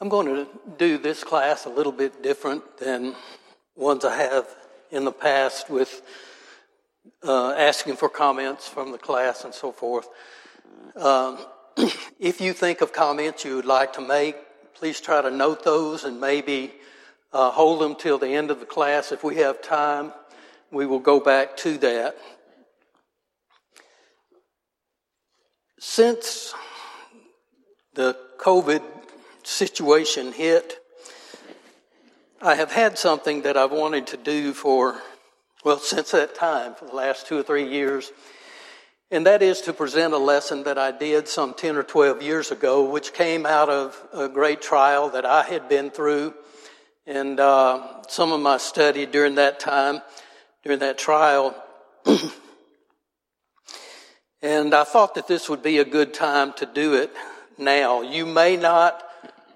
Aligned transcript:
I'm 0.00 0.08
going 0.08 0.26
to 0.26 0.46
do 0.78 0.96
this 0.96 1.24
class 1.24 1.64
a 1.64 1.68
little 1.68 1.90
bit 1.90 2.22
different 2.22 2.78
than 2.78 3.16
ones 3.74 4.04
I 4.04 4.14
have 4.14 4.46
in 4.92 5.04
the 5.04 5.10
past 5.10 5.68
with 5.68 6.02
uh, 7.26 7.50
asking 7.54 7.96
for 7.96 8.08
comments 8.08 8.68
from 8.68 8.92
the 8.92 8.98
class 8.98 9.42
and 9.42 9.52
so 9.52 9.72
forth. 9.72 10.08
Um, 10.94 11.38
if 12.20 12.40
you 12.40 12.52
think 12.52 12.80
of 12.80 12.92
comments 12.92 13.44
you 13.44 13.56
would 13.56 13.64
like 13.64 13.94
to 13.94 14.00
make, 14.00 14.36
please 14.74 15.00
try 15.00 15.20
to 15.20 15.32
note 15.32 15.64
those 15.64 16.04
and 16.04 16.20
maybe 16.20 16.74
uh, 17.32 17.50
hold 17.50 17.80
them 17.80 17.96
till 17.96 18.18
the 18.18 18.28
end 18.28 18.52
of 18.52 18.60
the 18.60 18.66
class. 18.66 19.10
If 19.10 19.24
we 19.24 19.34
have 19.36 19.60
time, 19.62 20.12
we 20.70 20.86
will 20.86 21.00
go 21.00 21.18
back 21.18 21.56
to 21.58 21.76
that. 21.78 22.16
Since 25.80 26.54
the 27.94 28.16
COVID 28.38 28.97
situation 29.48 30.32
hit, 30.32 30.78
I 32.40 32.54
have 32.54 32.70
had 32.70 32.98
something 32.98 33.42
that 33.42 33.56
I've 33.56 33.72
wanted 33.72 34.06
to 34.08 34.16
do 34.16 34.52
for, 34.52 35.00
well, 35.64 35.78
since 35.78 36.10
that 36.12 36.34
time, 36.34 36.74
for 36.74 36.84
the 36.84 36.94
last 36.94 37.26
two 37.26 37.38
or 37.38 37.42
three 37.42 37.66
years. 37.68 38.12
And 39.10 39.26
that 39.26 39.42
is 39.42 39.62
to 39.62 39.72
present 39.72 40.12
a 40.12 40.18
lesson 40.18 40.64
that 40.64 40.76
I 40.76 40.92
did 40.92 41.28
some 41.28 41.54
10 41.54 41.76
or 41.76 41.82
12 41.82 42.22
years 42.22 42.50
ago, 42.50 42.90
which 42.90 43.14
came 43.14 43.46
out 43.46 43.70
of 43.70 44.00
a 44.12 44.28
great 44.28 44.60
trial 44.60 45.08
that 45.10 45.24
I 45.24 45.42
had 45.44 45.68
been 45.68 45.90
through 45.90 46.34
and 47.06 47.40
uh, 47.40 48.02
some 48.06 48.32
of 48.32 48.40
my 48.40 48.58
study 48.58 49.06
during 49.06 49.36
that 49.36 49.58
time, 49.58 50.02
during 50.62 50.80
that 50.80 50.98
trial. 50.98 51.56
and 54.42 54.74
I 54.74 54.84
thought 54.84 55.14
that 55.14 55.26
this 55.26 55.48
would 55.48 55.62
be 55.62 55.78
a 55.78 55.86
good 55.86 56.12
time 56.12 56.52
to 56.58 56.66
do 56.66 56.94
it 56.94 57.10
now. 57.56 58.02
You 58.02 58.26
may 58.26 58.58
not 58.58 59.07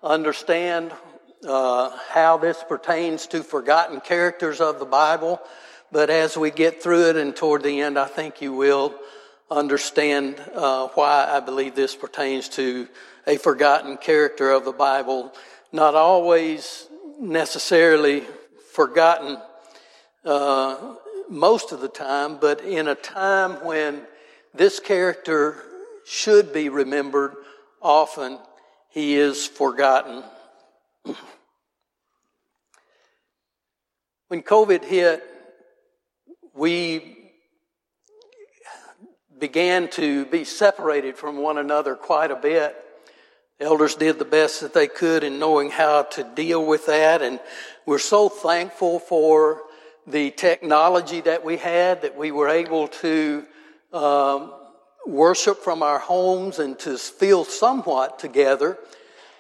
understand 0.03 0.93
uh, 1.47 1.97
how 2.11 2.37
this 2.37 2.63
pertains 2.69 3.27
to 3.29 3.43
forgotten 3.43 4.01
characters 4.01 4.61
of 4.61 4.79
the 4.79 4.85
Bible, 4.85 5.41
but 5.91 6.11
as 6.11 6.37
we 6.37 6.51
get 6.51 6.83
through 6.83 7.11
it 7.11 7.17
and 7.17 7.35
toward 7.35 7.63
the 7.63 7.81
end, 7.81 7.99
I 7.99 8.07
think 8.07 8.41
you 8.41 8.53
will 8.53 8.95
understand 9.51 10.43
uh, 10.55 10.89
why 10.89 11.29
I 11.31 11.41
believe 11.41 11.75
this 11.75 11.95
pertains 11.95 12.49
to 12.51 12.89
a 13.27 13.37
forgotten 13.37 13.97
character 13.97 14.51
of 14.51 14.65
the 14.65 14.73
Bible. 14.73 15.33
Not 15.71 15.95
always 15.95 16.89
necessarily 17.21 18.25
forgotten 18.73 19.39
uh, 20.25 20.95
most 21.29 21.73
of 21.73 21.81
the 21.81 21.89
time, 21.89 22.39
but 22.41 22.61
in 22.63 22.89
a 22.89 22.95
time 22.95 23.65
when 23.65 24.03
this 24.55 24.81
character 24.81 25.63
should 26.05 26.53
be 26.53 26.69
remembered 26.69 27.35
often 27.81 28.39
he 28.93 29.17
is 29.17 29.47
forgotten. 29.47 30.23
When 34.29 34.43
COVID 34.43 34.85
hit, 34.85 35.23
we 36.55 37.31
began 39.39 39.89
to 39.91 40.27
be 40.27 40.45
separated 40.45 41.17
from 41.17 41.39
one 41.39 41.59
another 41.59 41.95
quite 41.95 42.31
a 42.31 42.37
bit. 42.37 42.77
Elders 43.59 43.95
did 43.95 44.19
the 44.19 44.25
best 44.25 44.61
that 44.61 44.75
they 44.75 44.89
could 44.89 45.25
in 45.25 45.39
knowing 45.39 45.71
how 45.71 46.03
to 46.03 46.25
deal 46.25 46.65
with 46.65 46.87
that, 46.87 47.23
and 47.23 47.41
we're 47.87 47.99
so 47.99 48.29
thankful 48.29 48.99
for 48.99 49.63
the 50.07 50.31
technology 50.33 51.21
that 51.23 51.45
we 51.45 51.57
had 51.57 52.03
that 52.03 52.17
we 52.17 52.31
were 52.31 52.49
able 52.49 52.89
to 52.89 53.45
um, 53.93 54.53
worship 55.07 55.59
from 55.63 55.83
our 55.83 55.99
homes 55.99 56.59
and 56.59 56.79
to 56.81 56.97
feel 56.97 57.45
somewhat 57.45 58.19
together, 58.19 58.79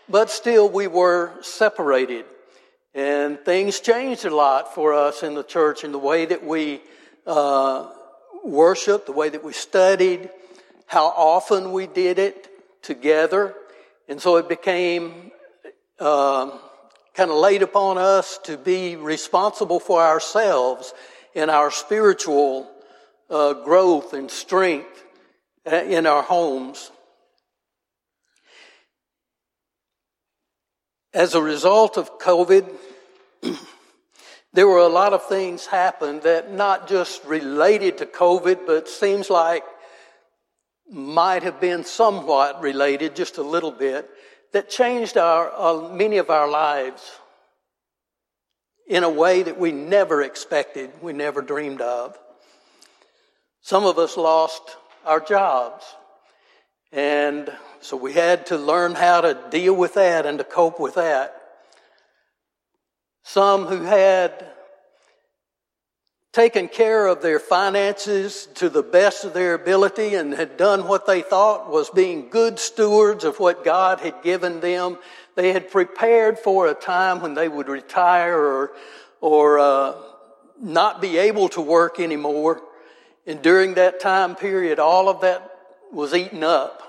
but 0.08 0.30
still 0.30 0.68
we 0.68 0.86
were 0.86 1.32
separated. 1.42 2.24
And 2.94 3.40
things 3.40 3.80
changed 3.80 4.24
a 4.24 4.34
lot 4.34 4.74
for 4.74 4.92
us 4.92 5.22
in 5.22 5.34
the 5.34 5.42
church 5.42 5.84
in 5.84 5.92
the 5.92 5.98
way 5.98 6.26
that 6.26 6.44
we 6.44 6.80
uh, 7.26 7.88
worshiped, 8.44 9.06
the 9.06 9.12
way 9.12 9.28
that 9.28 9.42
we 9.42 9.52
studied, 9.52 10.28
how 10.86 11.06
often 11.06 11.72
we 11.72 11.86
did 11.86 12.18
it 12.18 12.48
together. 12.82 13.54
And 14.08 14.20
so 14.20 14.36
it 14.36 14.48
became 14.48 15.30
uh, 15.98 16.50
kind 17.14 17.30
of 17.30 17.36
laid 17.36 17.62
upon 17.62 17.96
us 17.96 18.38
to 18.44 18.58
be 18.58 18.96
responsible 18.96 19.80
for 19.80 20.02
ourselves 20.02 20.92
in 21.34 21.48
our 21.48 21.70
spiritual 21.70 22.70
uh, 23.30 23.54
growth 23.54 24.12
and 24.12 24.30
strength 24.30 25.04
in 25.64 26.06
our 26.06 26.22
homes. 26.22 26.90
As 31.14 31.34
a 31.34 31.42
result 31.42 31.98
of 31.98 32.18
COVID, 32.18 32.68
there 34.52 34.66
were 34.66 34.78
a 34.78 34.88
lot 34.88 35.12
of 35.12 35.26
things 35.26 35.66
happened 35.66 36.22
that 36.22 36.52
not 36.52 36.88
just 36.88 37.24
related 37.24 37.98
to 37.98 38.06
COVID, 38.06 38.66
but 38.66 38.88
seems 38.88 39.28
like 39.28 39.64
might 40.90 41.42
have 41.42 41.60
been 41.60 41.84
somewhat 41.84 42.60
related, 42.60 43.14
just 43.14 43.38
a 43.38 43.42
little 43.42 43.70
bit, 43.70 44.08
that 44.52 44.68
changed 44.68 45.16
our, 45.16 45.52
uh, 45.54 45.88
many 45.94 46.18
of 46.18 46.28
our 46.28 46.48
lives 46.48 47.18
in 48.86 49.04
a 49.04 49.10
way 49.10 49.42
that 49.42 49.58
we 49.58 49.72
never 49.72 50.22
expected, 50.22 50.90
we 51.00 51.12
never 51.12 51.40
dreamed 51.40 51.80
of. 51.80 52.18
Some 53.62 53.84
of 53.84 53.98
us 53.98 54.16
lost 54.16 54.76
our 55.04 55.20
jobs. 55.20 55.84
And 56.92 57.50
so 57.80 57.96
we 57.96 58.12
had 58.12 58.46
to 58.46 58.58
learn 58.58 58.94
how 58.94 59.22
to 59.22 59.38
deal 59.50 59.74
with 59.74 59.94
that 59.94 60.26
and 60.26 60.38
to 60.38 60.44
cope 60.44 60.78
with 60.78 60.94
that. 60.94 61.36
Some 63.24 63.66
who 63.66 63.82
had 63.82 64.46
taken 66.32 66.66
care 66.66 67.06
of 67.06 67.20
their 67.20 67.38
finances 67.38 68.46
to 68.54 68.70
the 68.70 68.82
best 68.82 69.24
of 69.24 69.34
their 69.34 69.54
ability 69.54 70.14
and 70.14 70.32
had 70.32 70.56
done 70.56 70.88
what 70.88 71.06
they 71.06 71.20
thought 71.20 71.70
was 71.70 71.90
being 71.90 72.30
good 72.30 72.58
stewards 72.58 73.24
of 73.24 73.38
what 73.38 73.64
God 73.64 74.00
had 74.00 74.22
given 74.22 74.60
them. 74.60 74.98
They 75.34 75.52
had 75.52 75.70
prepared 75.70 76.38
for 76.38 76.68
a 76.68 76.74
time 76.74 77.20
when 77.20 77.34
they 77.34 77.48
would 77.48 77.68
retire 77.68 78.38
or, 78.38 78.72
or 79.20 79.58
uh, 79.58 79.94
not 80.58 81.02
be 81.02 81.18
able 81.18 81.50
to 81.50 81.60
work 81.60 82.00
anymore. 82.00 82.62
And 83.26 83.40
during 83.42 83.74
that 83.74 84.00
time 84.00 84.34
period, 84.34 84.78
all 84.78 85.08
of 85.08 85.20
that 85.20 85.48
was 85.92 86.14
eaten 86.14 86.42
up 86.42 86.82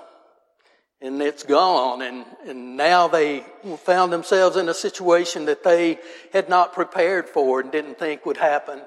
and 1.04 1.20
it's 1.20 1.42
gone. 1.42 2.00
And, 2.00 2.24
and 2.46 2.76
now 2.76 3.08
they 3.08 3.40
found 3.84 4.12
themselves 4.12 4.56
in 4.56 4.68
a 4.70 4.74
situation 4.74 5.44
that 5.44 5.62
they 5.62 5.98
had 6.32 6.48
not 6.48 6.72
prepared 6.72 7.28
for 7.28 7.60
and 7.60 7.70
didn't 7.70 7.98
think 7.98 8.24
would 8.24 8.38
happen. 8.38 8.80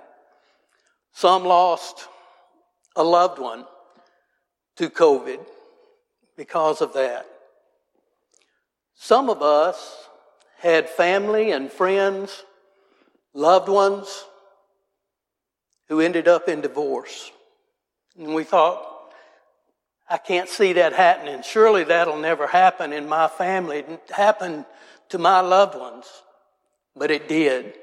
Some 1.13 1.43
lost 1.45 2.07
a 2.95 3.03
loved 3.03 3.37
one 3.39 3.65
to 4.77 4.89
COVID 4.89 5.39
because 6.35 6.81
of 6.81 6.93
that. 6.93 7.27
Some 8.95 9.29
of 9.29 9.43
us 9.43 10.07
had 10.57 10.89
family 10.89 11.51
and 11.51 11.71
friends, 11.71 12.43
loved 13.35 13.69
ones 13.69 14.25
who 15.87 16.01
ended 16.01 16.27
up 16.27 16.49
in 16.49 16.61
divorce. 16.61 17.31
And 18.17 18.33
we 18.33 18.43
thought, 18.43 18.83
I 20.09 20.17
can't 20.17 20.49
see 20.49 20.73
that 20.73 20.93
happening. 20.93 21.41
Surely 21.43 21.83
that'll 21.83 22.17
never 22.17 22.47
happen 22.47 22.93
in 22.93 23.07
my 23.07 23.27
family. 23.27 23.79
It 23.79 24.01
happened 24.09 24.65
to 25.09 25.17
my 25.17 25.41
loved 25.41 25.75
ones. 25.75 26.05
But 26.95 27.11
it 27.11 27.27
did. 27.27 27.73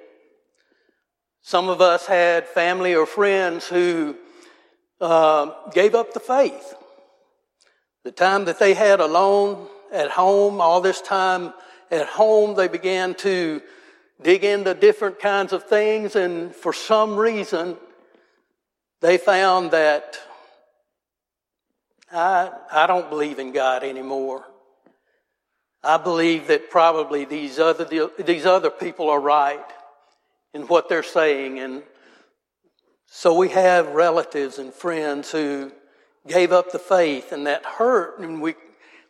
Some 1.42 1.69
of 1.69 1.81
us 1.81 2.06
had 2.06 2.48
family 2.48 2.94
or 2.94 3.06
friends 3.06 3.69
who 3.69 4.16
uh, 5.00 5.70
gave 5.72 5.94
up 5.94 6.14
the 6.14 6.20
faith. 6.20 6.75
The 8.02 8.12
time 8.12 8.46
that 8.46 8.58
they 8.58 8.75
had 8.75 9.00
alone 9.00 9.69
at 9.92 10.10
home, 10.10 10.60
all 10.60 10.80
this 10.80 11.00
time 11.00 11.52
at 11.90 12.06
home, 12.06 12.54
they 12.54 12.69
began 12.69 13.14
to 13.16 13.60
dig 14.22 14.42
into 14.42 14.75
different 14.75 15.20
kinds 15.20 15.52
of 15.52 15.64
things, 15.64 16.16
and 16.16 16.54
for 16.54 16.72
some 16.72 17.16
reason, 17.16 17.76
they 19.04 19.18
found 19.18 19.72
that 19.72 20.18
I, 22.10 22.50
I 22.72 22.86
don't 22.86 23.10
believe 23.10 23.38
in 23.38 23.52
God 23.52 23.84
anymore. 23.84 24.46
I 25.82 25.98
believe 25.98 26.46
that 26.46 26.70
probably 26.70 27.26
these 27.26 27.58
other, 27.58 27.84
these 28.18 28.46
other 28.46 28.70
people 28.70 29.10
are 29.10 29.20
right 29.20 29.62
in 30.54 30.62
what 30.62 30.88
they're 30.88 31.02
saying. 31.02 31.58
And 31.58 31.82
so 33.04 33.36
we 33.36 33.50
have 33.50 33.88
relatives 33.88 34.58
and 34.58 34.72
friends 34.72 35.30
who 35.30 35.70
gave 36.26 36.50
up 36.50 36.72
the 36.72 36.78
faith 36.78 37.30
and 37.30 37.46
that 37.46 37.66
hurt 37.66 38.20
and 38.20 38.40
we, 38.40 38.54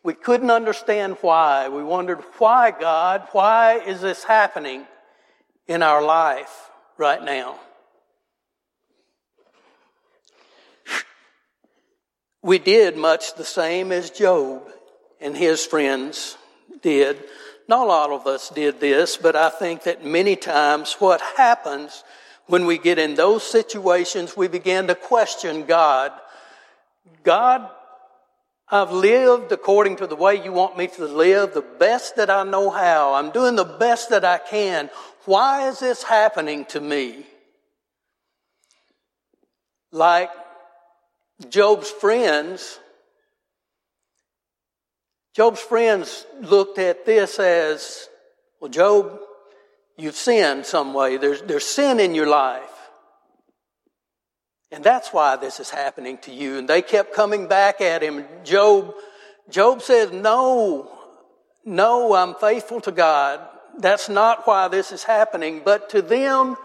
we 0.03 0.13
couldn't 0.13 0.51
understand 0.51 1.15
why. 1.21 1.69
We 1.69 1.83
wondered, 1.83 2.19
why 2.37 2.71
God? 2.71 3.29
Why 3.31 3.75
is 3.75 4.01
this 4.01 4.25
happening 4.25 4.87
in 5.67 5.81
our 5.81 6.03
life 6.03 6.69
right 6.97 7.23
now? 7.23 7.61
We 12.45 12.59
did 12.59 12.95
much 12.95 13.33
the 13.33 13.43
same 13.43 13.91
as 13.91 14.11
Job 14.11 14.61
and 15.19 15.35
his 15.35 15.65
friends 15.65 16.37
did. 16.83 17.17
Not 17.67 17.85
a 17.85 17.89
lot 17.89 18.11
of 18.11 18.27
us 18.27 18.51
did 18.51 18.79
this, 18.79 19.17
but 19.17 19.35
I 19.35 19.49
think 19.49 19.81
that 19.85 20.05
many 20.05 20.35
times 20.35 20.93
what 20.99 21.21
happens 21.37 22.03
when 22.45 22.67
we 22.67 22.77
get 22.77 22.99
in 22.99 23.15
those 23.15 23.41
situations, 23.41 24.37
we 24.37 24.47
begin 24.47 24.85
to 24.85 24.93
question 24.93 25.65
God. 25.65 26.11
God, 27.23 27.67
I've 28.69 28.91
lived 28.91 29.51
according 29.51 29.95
to 29.95 30.05
the 30.05 30.15
way 30.15 30.35
you 30.35 30.51
want 30.51 30.77
me 30.77 30.85
to 30.85 31.05
live, 31.05 31.55
the 31.55 31.65
best 31.79 32.15
that 32.17 32.29
I 32.29 32.43
know 32.43 32.69
how. 32.69 33.15
I'm 33.15 33.31
doing 33.31 33.55
the 33.55 33.63
best 33.63 34.11
that 34.11 34.23
I 34.23 34.37
can. 34.37 34.91
Why 35.25 35.67
is 35.67 35.79
this 35.79 36.03
happening 36.03 36.65
to 36.65 36.79
me? 36.79 37.25
Like 39.91 40.29
Job's 41.49 41.89
friends, 41.89 42.79
Job's 45.35 45.59
friends 45.59 46.25
looked 46.41 46.79
at 46.79 47.05
this 47.05 47.39
as, 47.39 48.07
well, 48.61 48.71
Job, 48.71 49.19
you've 49.97 50.15
sinned 50.15 50.65
some 50.65 50.93
way. 50.93 51.17
There's, 51.17 51.41
there's 51.41 51.65
sin 51.65 51.99
in 51.99 52.15
your 52.15 52.27
life. 52.27 52.61
And 54.71 54.83
that's 54.83 55.09
why 55.09 55.35
this 55.35 55.59
is 55.59 55.69
happening 55.69 56.17
to 56.19 56.33
you. 56.33 56.57
And 56.57 56.67
they 56.67 56.81
kept 56.81 57.13
coming 57.13 57.47
back 57.47 57.81
at 57.81 58.01
him. 58.01 58.25
Job, 58.43 58.93
Job 59.49 59.81
says, 59.81 60.11
no, 60.11 60.89
no, 61.65 62.13
I'm 62.15 62.35
faithful 62.35 62.79
to 62.81 62.91
God. 62.91 63.41
That's 63.77 64.07
not 64.07 64.47
why 64.47 64.69
this 64.69 64.93
is 64.93 65.03
happening. 65.03 65.61
But 65.65 65.89
to 65.89 66.01
them, 66.01 66.55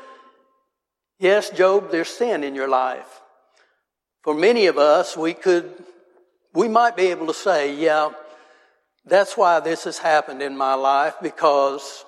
yes, 1.19 1.51
Job, 1.51 1.91
there's 1.91 2.09
sin 2.09 2.45
in 2.45 2.55
your 2.55 2.69
life. 2.69 3.20
For 4.23 4.35
many 4.35 4.67
of 4.67 4.77
us, 4.77 5.17
we 5.17 5.33
could, 5.33 5.73
we 6.53 6.69
might 6.69 6.95
be 6.97 7.05
able 7.05 7.27
to 7.29 7.35
say, 7.35 7.75
yeah, 7.75 8.11
that's 9.07 9.37
why 9.37 9.61
this 9.61 9.85
has 9.85 9.97
happened 9.99 10.43
in 10.43 10.57
my 10.57 10.75
life 10.75 11.15
because 11.23 12.05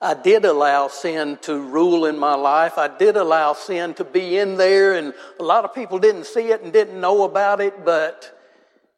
I 0.00 0.14
did 0.14 0.46
allow 0.46 0.88
sin 0.88 1.38
to 1.42 1.58
rule 1.58 2.06
in 2.06 2.18
my 2.18 2.34
life. 2.34 2.78
I 2.78 2.88
did 2.88 3.16
allow 3.16 3.52
sin 3.52 3.92
to 3.94 4.04
be 4.04 4.38
in 4.38 4.56
there 4.56 4.94
and 4.94 5.12
a 5.38 5.42
lot 5.42 5.64
of 5.64 5.74
people 5.74 5.98
didn't 5.98 6.24
see 6.24 6.48
it 6.48 6.62
and 6.62 6.72
didn't 6.72 7.00
know 7.00 7.24
about 7.24 7.60
it, 7.60 7.84
but 7.84 8.32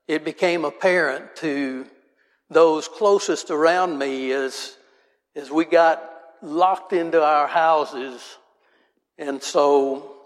it 0.06 0.25
became 0.25 0.64
apparent 0.64 1.34
to 1.37 1.87
those 2.50 2.87
closest 2.87 3.50
around 3.50 3.99
me 3.99 4.31
as, 4.31 4.76
as 5.34 5.50
we 5.50 5.64
got 5.64 6.02
locked 6.41 6.93
into 6.93 7.23
our 7.23 7.49
houses. 7.49 8.38
And 9.19 9.43
so 9.43 10.18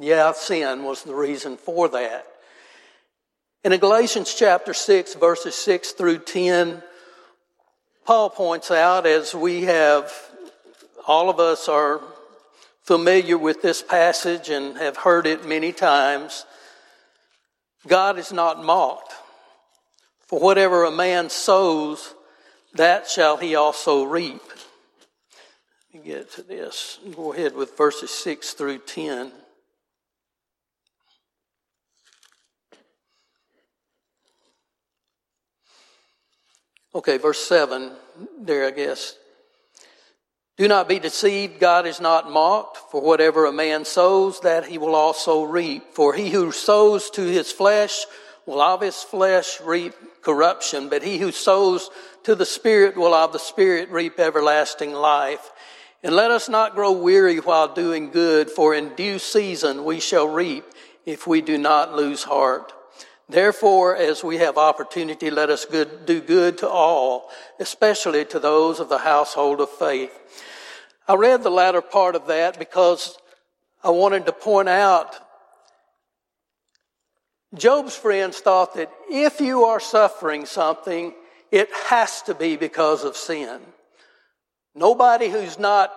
yeah, 0.00 0.32
sin 0.32 0.84
was 0.84 1.02
the 1.02 1.14
reason 1.14 1.56
for 1.56 1.88
that. 1.88 2.26
In 3.62 3.76
Galatians 3.76 4.34
chapter 4.34 4.72
6, 4.72 5.14
verses 5.14 5.54
6 5.54 5.92
through 5.92 6.20
10, 6.20 6.82
Paul 8.06 8.30
points 8.30 8.70
out, 8.70 9.04
as 9.04 9.34
we 9.34 9.62
have, 9.64 10.10
all 11.06 11.28
of 11.28 11.38
us 11.38 11.68
are 11.68 12.00
familiar 12.82 13.36
with 13.36 13.60
this 13.60 13.82
passage 13.82 14.48
and 14.48 14.78
have 14.78 14.96
heard 14.96 15.26
it 15.26 15.46
many 15.46 15.72
times, 15.72 16.46
God 17.86 18.18
is 18.18 18.32
not 18.32 18.64
mocked. 18.64 19.12
For 20.26 20.40
whatever 20.40 20.84
a 20.84 20.90
man 20.90 21.28
sows, 21.28 22.14
that 22.74 23.08
shall 23.08 23.36
he 23.36 23.54
also 23.54 24.04
reap. 24.04 24.42
Let 25.92 26.04
me 26.04 26.10
get 26.10 26.32
to 26.32 26.42
this. 26.42 26.98
Go 27.14 27.32
ahead 27.32 27.54
with 27.54 27.76
verses 27.76 28.10
6 28.10 28.54
through 28.54 28.78
10. 28.78 29.32
Okay, 36.94 37.18
verse 37.18 37.38
7 37.46 37.92
there, 38.40 38.66
I 38.66 38.70
guess. 38.72 39.16
Do 40.56 40.68
not 40.68 40.88
be 40.88 40.98
deceived, 40.98 41.58
God 41.58 41.86
is 41.86 42.00
not 42.00 42.30
mocked, 42.30 42.76
for 42.90 43.00
whatever 43.00 43.46
a 43.46 43.52
man 43.52 43.84
sows, 43.84 44.40
that 44.40 44.66
he 44.66 44.76
will 44.76 44.94
also 44.94 45.44
reap. 45.44 45.94
For 45.94 46.12
he 46.12 46.30
who 46.30 46.52
sows 46.52 47.08
to 47.10 47.22
his 47.22 47.50
flesh 47.50 48.04
will 48.44 48.60
of 48.60 48.82
his 48.82 49.02
flesh 49.02 49.60
reap 49.62 49.94
corruption, 50.20 50.88
but 50.88 51.02
he 51.02 51.18
who 51.18 51.32
sows 51.32 51.88
to 52.24 52.34
the 52.34 52.44
Spirit 52.44 52.96
will 52.96 53.14
of 53.14 53.32
the 53.32 53.38
Spirit 53.38 53.88
reap 53.90 54.18
everlasting 54.18 54.92
life. 54.92 55.50
And 56.02 56.14
let 56.14 56.30
us 56.30 56.48
not 56.48 56.74
grow 56.74 56.92
weary 56.92 57.38
while 57.38 57.72
doing 57.72 58.10
good, 58.10 58.50
for 58.50 58.74
in 58.74 58.94
due 58.96 59.18
season 59.18 59.84
we 59.84 60.00
shall 60.00 60.28
reap 60.28 60.64
if 61.06 61.26
we 61.26 61.40
do 61.40 61.56
not 61.56 61.94
lose 61.94 62.24
heart. 62.24 62.72
Therefore, 63.30 63.96
as 63.96 64.24
we 64.24 64.38
have 64.38 64.58
opportunity, 64.58 65.30
let 65.30 65.50
us 65.50 65.64
good, 65.64 66.04
do 66.04 66.20
good 66.20 66.58
to 66.58 66.68
all, 66.68 67.30
especially 67.60 68.24
to 68.26 68.40
those 68.40 68.80
of 68.80 68.88
the 68.88 68.98
household 68.98 69.60
of 69.60 69.70
faith. 69.70 70.12
I 71.06 71.14
read 71.14 71.44
the 71.44 71.50
latter 71.50 71.80
part 71.80 72.16
of 72.16 72.26
that 72.26 72.58
because 72.58 73.16
I 73.84 73.90
wanted 73.90 74.26
to 74.26 74.32
point 74.32 74.68
out 74.68 75.14
Job's 77.54 77.96
friends 77.96 78.38
thought 78.38 78.74
that 78.74 78.90
if 79.08 79.40
you 79.40 79.64
are 79.64 79.80
suffering 79.80 80.44
something, 80.44 81.14
it 81.52 81.68
has 81.86 82.22
to 82.22 82.34
be 82.34 82.56
because 82.56 83.04
of 83.04 83.16
sin. 83.16 83.60
Nobody 84.74 85.28
who's 85.28 85.58
not 85.58 85.92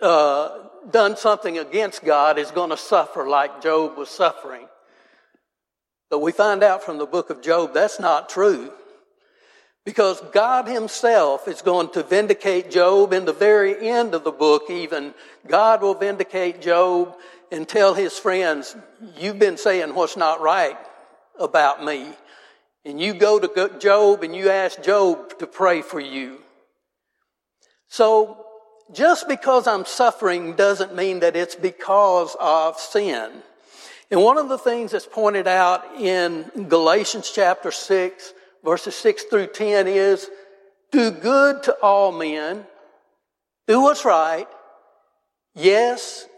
uh, 0.00 0.50
done 0.90 1.16
something 1.16 1.58
against 1.58 2.04
God 2.04 2.38
is 2.38 2.50
going 2.50 2.70
to 2.70 2.76
suffer 2.76 3.28
like 3.28 3.62
Job 3.62 3.96
was 3.96 4.08
suffering. 4.08 4.66
But 6.14 6.22
we 6.22 6.30
find 6.30 6.62
out 6.62 6.84
from 6.84 6.98
the 6.98 7.06
book 7.06 7.28
of 7.28 7.42
Job 7.42 7.74
that's 7.74 7.98
not 7.98 8.28
true. 8.28 8.70
Because 9.84 10.20
God 10.32 10.68
Himself 10.68 11.48
is 11.48 11.60
going 11.60 11.90
to 11.90 12.04
vindicate 12.04 12.70
Job 12.70 13.12
in 13.12 13.24
the 13.24 13.32
very 13.32 13.88
end 13.88 14.14
of 14.14 14.22
the 14.22 14.30
book, 14.30 14.70
even. 14.70 15.12
God 15.48 15.82
will 15.82 15.94
vindicate 15.94 16.60
Job 16.60 17.16
and 17.50 17.68
tell 17.68 17.94
his 17.94 18.16
friends, 18.16 18.76
You've 19.18 19.40
been 19.40 19.56
saying 19.56 19.92
what's 19.96 20.16
not 20.16 20.40
right 20.40 20.78
about 21.36 21.84
me. 21.84 22.10
And 22.84 23.00
you 23.00 23.12
go 23.12 23.40
to 23.40 23.78
Job 23.80 24.22
and 24.22 24.36
you 24.36 24.50
ask 24.50 24.80
Job 24.84 25.36
to 25.40 25.48
pray 25.48 25.82
for 25.82 25.98
you. 25.98 26.38
So, 27.88 28.46
just 28.92 29.26
because 29.26 29.66
I'm 29.66 29.84
suffering 29.84 30.54
doesn't 30.54 30.94
mean 30.94 31.18
that 31.18 31.34
it's 31.34 31.56
because 31.56 32.36
of 32.38 32.78
sin. 32.78 33.42
And 34.14 34.22
one 34.22 34.38
of 34.38 34.48
the 34.48 34.58
things 34.58 34.92
that's 34.92 35.08
pointed 35.08 35.48
out 35.48 35.96
in 35.98 36.44
Galatians 36.68 37.32
chapter 37.34 37.72
6, 37.72 38.32
verses 38.62 38.94
6 38.94 39.24
through 39.24 39.48
10 39.48 39.88
is 39.88 40.30
do 40.92 41.10
good 41.10 41.64
to 41.64 41.72
all 41.82 42.12
men, 42.12 42.64
do 43.66 43.80
what's 43.80 44.04
right. 44.04 44.46
Yes, 45.56 46.28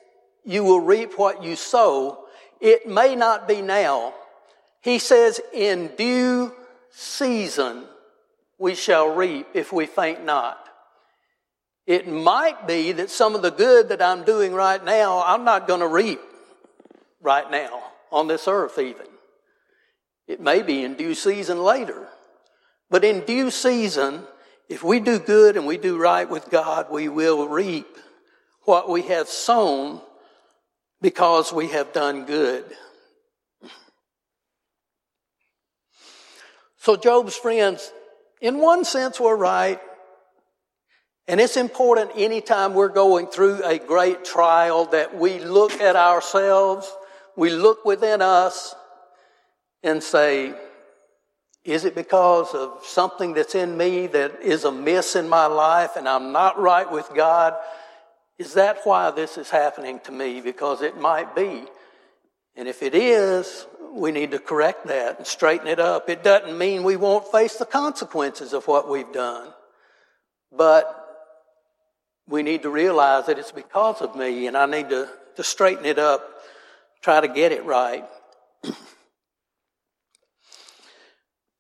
you 0.43 0.65
will 0.65 0.81
reap 0.81 1.19
what 1.19 1.45
you 1.45 1.55
sow. 1.55 2.25
It 2.63 2.89
may 2.89 3.15
not 3.15 3.47
be 3.47 3.61
now. 3.61 4.15
He 4.81 4.99
says, 4.99 5.39
in 5.53 5.89
due 5.99 6.55
season 6.93 7.85
we 8.59 8.75
shall 8.75 9.15
reap 9.15 9.49
if 9.53 9.71
we 9.71 9.85
faint 9.85 10.25
not. 10.25 10.67
It 11.87 12.09
might 12.09 12.67
be 12.67 12.93
that 12.93 13.11
some 13.11 13.35
of 13.35 13.43
the 13.43 13.51
good 13.51 13.91
that 13.91 14.01
I'm 14.01 14.25
doing 14.25 14.55
right 14.55 14.83
now, 14.83 15.23
I'm 15.27 15.45
not 15.45 15.69
going 15.69 15.81
to 15.81 15.89
reap 15.89 16.21
right 17.27 17.51
now 17.51 17.83
on 18.13 18.29
this 18.29 18.47
earth, 18.47 18.79
even. 18.79 19.07
It 20.29 20.41
may 20.41 20.63
be 20.63 20.85
in 20.85 20.95
due 20.95 21.15
season 21.15 21.63
later. 21.63 22.09
But 22.89 23.05
in 23.05 23.27
due 23.27 23.51
season, 23.51 24.23
if 24.69 24.83
we 24.85 25.01
do 25.01 25.19
good 25.19 25.57
and 25.57 25.67
we 25.67 25.77
do 25.77 25.99
right 25.99 26.31
with 26.31 26.49
God, 26.51 26.87
we 26.91 27.09
will 27.09 27.49
reap 27.49 27.89
what 28.63 28.89
we 28.89 29.03
have 29.03 29.29
sown 29.29 30.01
because 31.03 31.53
we 31.53 31.69
have 31.69 31.93
done 31.93 32.27
good. 32.27 32.65
So 36.79 36.97
Job's 36.97 37.35
friends, 37.35 37.93
in 38.41 38.59
one 38.59 38.85
sense, 38.85 39.19
were 39.19 39.37
right. 39.37 39.81
And 41.27 41.41
it's 41.41 41.57
important 41.57 42.13
anytime 42.15 42.75
we're 42.75 42.89
going 42.89 43.27
through 43.27 43.65
a 43.65 43.81
great 43.81 44.25
trial 44.25 44.87
that 44.87 45.17
we 45.19 45.41
look 45.41 45.73
at 45.81 45.97
ourselves 45.97 46.89
we 47.37 47.51
look 47.51 47.85
within 47.85 48.23
us 48.23 48.75
and 49.83 50.03
say, 50.03 50.55
Is 51.65 51.85
it 51.85 51.95
because 51.95 52.55
of 52.55 52.85
something 52.85 53.35
that's 53.35 53.55
in 53.55 53.77
me 53.77 54.07
that 54.09 54.41
is 54.43 54.65
amiss 54.65 55.17
in 55.17 55.29
my 55.29 55.47
life 55.47 55.97
and 55.97 56.09
I'm 56.09 56.33
not 56.33 56.59
right 56.59 56.91
with 56.91 57.11
God? 57.15 57.55
Is 58.39 58.55
that 58.55 58.81
why 58.85 59.11
this 59.11 59.39
is 59.39 59.51
happening 59.51 60.01
to 60.05 60.13
me? 60.13 60.41
Because 60.41 60.83
it 60.83 60.99
might 60.99 61.35
be. 61.35 61.65
And 62.55 62.69
if 62.69 62.83
it 62.83 62.95
is, 62.95 63.67
we 63.93 64.13
need 64.13 64.31
to 64.33 64.39
correct 64.39 64.87
that 64.87 65.19
and 65.19 65.27
straighten 65.27 65.67
it 65.67 65.79
up. 65.79 66.09
It 66.09 66.23
doesn't 66.23 66.57
mean 66.57 66.83
we 66.83 66.97
won't 66.97 67.31
face 67.31 67.57
the 67.57 67.67
consequences 67.67 68.53
of 68.53 68.67
what 68.67 68.89
we've 68.89 69.13
done. 69.13 69.49
But 70.53 71.03
we 72.29 72.43
need 72.43 72.63
to 72.63 72.71
realize 72.71 73.27
that 73.27 73.39
it's 73.39 73.53
because 73.53 74.01
of 74.01 74.17
me 74.17 74.47
and 74.47 74.57
I 74.57 74.67
need 74.67 74.89
to, 74.91 75.09
to 75.37 75.45
straighten 75.45 75.85
it 75.85 75.99
up, 75.99 76.36
try 77.03 77.21
to 77.21 77.29
get 77.29 77.53
it 77.53 77.65
right. 77.65 78.05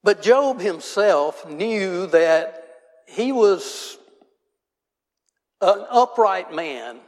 but 0.02 0.22
Job 0.22 0.60
himself 0.60 1.48
knew 1.48 2.06
that 2.08 2.66
he 3.06 3.32
was 3.32 3.98
an 5.60 5.84
upright 5.90 6.54
man, 6.54 6.98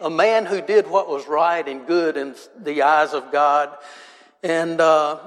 a 0.00 0.10
man 0.10 0.46
who 0.46 0.60
did 0.60 0.88
what 0.88 1.08
was 1.08 1.26
right 1.26 1.66
and 1.66 1.86
good 1.86 2.16
in 2.16 2.34
the 2.60 2.82
eyes 2.82 3.12
of 3.12 3.32
God. 3.32 3.76
And 4.42 4.80
uh, 4.80 5.18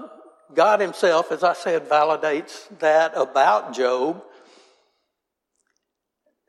God 0.53 0.79
Himself, 0.79 1.31
as 1.31 1.43
I 1.43 1.53
said, 1.53 1.88
validates 1.88 2.67
that 2.79 3.13
about 3.15 3.74
Job. 3.74 4.24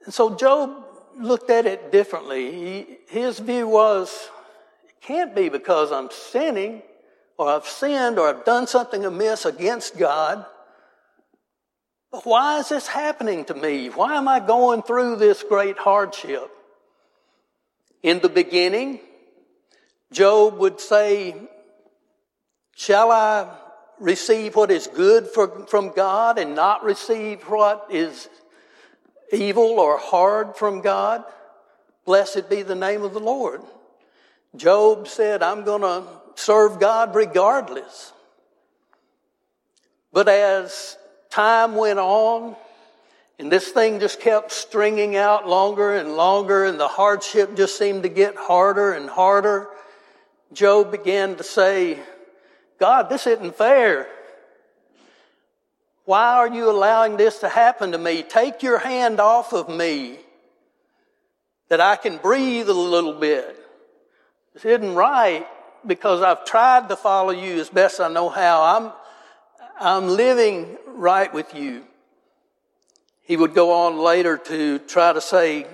And 0.04 0.12
so 0.12 0.34
Job 0.34 0.84
looked 1.18 1.50
at 1.50 1.66
it 1.66 1.92
differently. 1.92 2.52
He, 2.52 2.98
his 3.08 3.38
view 3.38 3.68
was 3.68 4.30
can't 5.02 5.34
be 5.34 5.48
because 5.48 5.90
I'm 5.92 6.10
sinning 6.10 6.82
or 7.36 7.48
I've 7.48 7.66
sinned 7.66 8.18
or 8.18 8.28
I've 8.28 8.44
done 8.44 8.66
something 8.66 9.04
amiss 9.04 9.44
against 9.44 9.98
God. 9.98 10.46
But 12.10 12.24
why 12.24 12.58
is 12.58 12.68
this 12.68 12.86
happening 12.86 13.44
to 13.46 13.54
me? 13.54 13.88
Why 13.88 14.16
am 14.16 14.28
I 14.28 14.38
going 14.38 14.82
through 14.82 15.16
this 15.16 15.42
great 15.42 15.78
hardship? 15.78 16.50
In 18.02 18.20
the 18.20 18.28
beginning, 18.28 19.00
Job 20.12 20.58
would 20.58 20.80
say, 20.80 21.34
Shall 22.76 23.10
I 23.10 23.48
receive 23.98 24.56
what 24.56 24.70
is 24.70 24.86
good 24.86 25.26
for, 25.26 25.66
from 25.66 25.92
God 25.94 26.38
and 26.38 26.54
not 26.54 26.84
receive 26.84 27.42
what 27.42 27.86
is 27.90 28.28
evil 29.32 29.78
or 29.80 29.98
hard 29.98 30.56
from 30.56 30.80
God? 30.80 31.24
Blessed 32.04 32.50
be 32.50 32.62
the 32.62 32.74
name 32.74 33.02
of 33.02 33.14
the 33.14 33.20
Lord. 33.20 33.62
Job 34.56 35.08
said, 35.08 35.42
I'm 35.42 35.64
going 35.64 35.82
to 35.82 36.04
serve 36.34 36.78
God 36.78 37.14
regardless. 37.14 38.12
But 40.12 40.28
as 40.28 40.96
time 41.30 41.74
went 41.74 41.98
on, 41.98 42.54
and 43.38 43.50
this 43.50 43.68
thing 43.68 43.98
just 43.98 44.20
kept 44.20 44.52
stringing 44.52 45.16
out 45.16 45.48
longer 45.48 45.96
and 45.96 46.16
longer, 46.16 46.66
and 46.66 46.78
the 46.78 46.88
hardship 46.88 47.56
just 47.56 47.78
seemed 47.78 48.02
to 48.02 48.08
get 48.08 48.36
harder 48.36 48.92
and 48.92 49.08
harder, 49.08 49.68
Job 50.52 50.90
began 50.90 51.36
to 51.36 51.42
say, 51.42 51.98
God, 52.78 53.08
this 53.08 53.26
isn't 53.26 53.56
fair. 53.56 54.06
Why 56.04 56.34
are 56.34 56.48
you 56.48 56.70
allowing 56.70 57.16
this 57.16 57.38
to 57.38 57.48
happen 57.48 57.92
to 57.92 57.98
me? 57.98 58.22
Take 58.22 58.62
your 58.62 58.78
hand 58.78 59.18
off 59.18 59.52
of 59.52 59.68
me 59.68 60.18
that 61.68 61.80
I 61.80 61.96
can 61.96 62.18
breathe 62.18 62.68
a 62.68 62.74
little 62.74 63.14
bit. 63.14 63.61
This 64.54 64.64
isn't 64.66 64.94
right 64.94 65.46
because 65.86 66.20
I've 66.20 66.44
tried 66.44 66.90
to 66.90 66.96
follow 66.96 67.30
you 67.30 67.58
as 67.60 67.70
best 67.70 68.00
I 68.00 68.08
know 68.08 68.28
how. 68.28 68.62
I'm, 68.62 68.92
I'm 69.80 70.08
living 70.08 70.76
right 70.86 71.32
with 71.32 71.54
you. 71.54 71.84
He 73.22 73.36
would 73.36 73.54
go 73.54 73.72
on 73.72 73.98
later 73.98 74.36
to 74.36 74.78
try 74.80 75.12
to 75.12 75.20
say, 75.20 75.66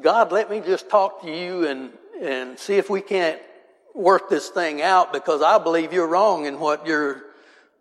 God, 0.00 0.32
let 0.32 0.50
me 0.50 0.60
just 0.60 0.90
talk 0.90 1.22
to 1.22 1.30
you 1.30 1.66
and, 1.66 1.90
and 2.20 2.58
see 2.58 2.74
if 2.74 2.90
we 2.90 3.00
can't 3.00 3.40
work 3.94 4.28
this 4.28 4.50
thing 4.50 4.82
out 4.82 5.12
because 5.12 5.40
I 5.40 5.58
believe 5.58 5.92
you're 5.92 6.06
wrong 6.06 6.44
in 6.44 6.58
what 6.58 6.86
you're 6.86 7.22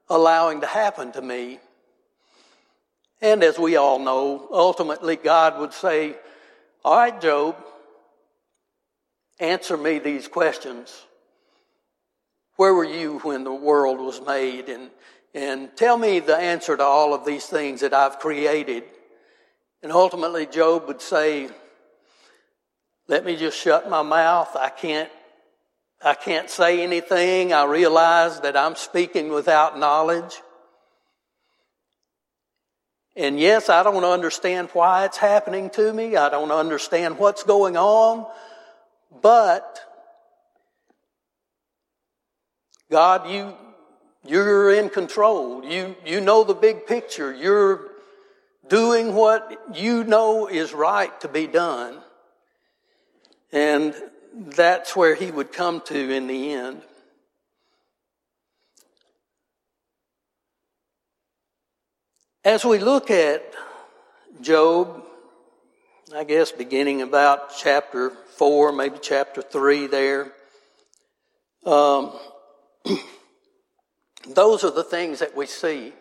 allowing 0.10 0.62
to 0.62 0.68
happen 0.68 1.12
to 1.14 1.22
me. 1.22 1.60
And 3.22 3.44
as 3.44 3.60
we 3.60 3.76
all 3.76 4.00
know, 4.00 4.48
ultimately 4.52 5.18
God 5.18 5.60
would 5.60 5.74
say, 5.74 6.16
All 6.86 6.98
right, 6.98 7.20
Job, 7.20 7.58
answer 9.40 9.78
me 9.78 10.00
these 10.00 10.28
questions. 10.28 11.06
Where 12.56 12.74
were 12.74 12.86
you 12.86 13.20
when 13.20 13.44
the 13.44 13.54
world 13.54 14.00
was 14.00 14.22
made? 14.22 14.70
And, 14.70 14.90
and 15.34 15.76
tell 15.76 15.98
me 15.98 16.20
the 16.20 16.36
answer 16.36 16.76
to 16.76 16.84
all 16.84 17.14
of 17.14 17.26
these 17.26 17.46
things 17.46 17.82
that 17.82 17.94
I've 17.94 18.20
created. 18.20 18.84
And 19.82 19.92
ultimately, 19.92 20.46
Job 20.46 20.88
would 20.88 21.02
say, 21.02 21.50
Let 23.08 23.24
me 23.24 23.38
just 23.38 23.58
shut 23.58 23.90
my 23.90 24.02
mouth. 24.02 24.56
I 24.56 24.70
can't 24.70 25.10
I 26.02 26.14
can't 26.14 26.50
say 26.50 26.82
anything. 26.82 27.52
I 27.52 27.66
realize 27.66 28.40
that 28.42 28.56
I'm 28.56 28.76
speaking 28.76 29.30
without 29.30 29.78
knowledge. 29.78 30.42
And 33.18 33.38
yes, 33.38 33.68
I 33.68 33.84
don't 33.84 34.06
understand 34.06 34.70
why 34.72 35.04
it's 35.04 35.18
happening 35.18 35.70
to 35.72 35.92
me. 35.92 36.16
I 36.16 36.30
don't 36.30 36.52
understand 36.52 37.18
what's 37.20 37.44
going 37.44 37.76
on. 37.76 38.26
But 39.22 39.80
God, 42.90 43.30
you, 43.30 43.54
you're 44.26 44.74
in 44.74 44.90
control. 44.90 45.64
You, 45.64 45.96
you 46.06 46.22
know 46.22 46.44
the 46.44 46.54
big 46.54 46.88
picture. 46.88 47.34
You're 47.34 47.90
doing 48.68 49.14
what 49.14 49.52
you 49.74 50.04
know 50.04 50.48
is 50.48 50.74
right 50.74 51.20
to 51.22 51.28
be 51.28 51.48
done. 51.48 51.98
And 53.52 53.96
that's 54.34 54.96
where 54.96 55.16
he 55.16 55.32
would 55.32 55.52
come 55.52 55.82
to 55.82 56.14
in 56.14 56.28
the 56.28 56.54
end. 56.54 56.82
As 62.46 62.64
we 62.64 62.80
look 62.80 63.12
at 63.12 63.44
Job, 64.42 65.04
I 66.16 66.24
guess 66.24 66.52
beginning 66.52 67.04
about 67.04 67.56
chapter 67.56 68.10
4, 68.10 68.72
maybe 68.72 68.98
chapter 69.00 69.44
3 69.44 69.86
there, 69.86 70.32
um, 71.68 72.14
those 74.28 74.64
are 74.64 74.72
the 74.72 74.84
things 74.84 75.20
that 75.20 75.38
we 75.38 75.46
see. 75.46 75.94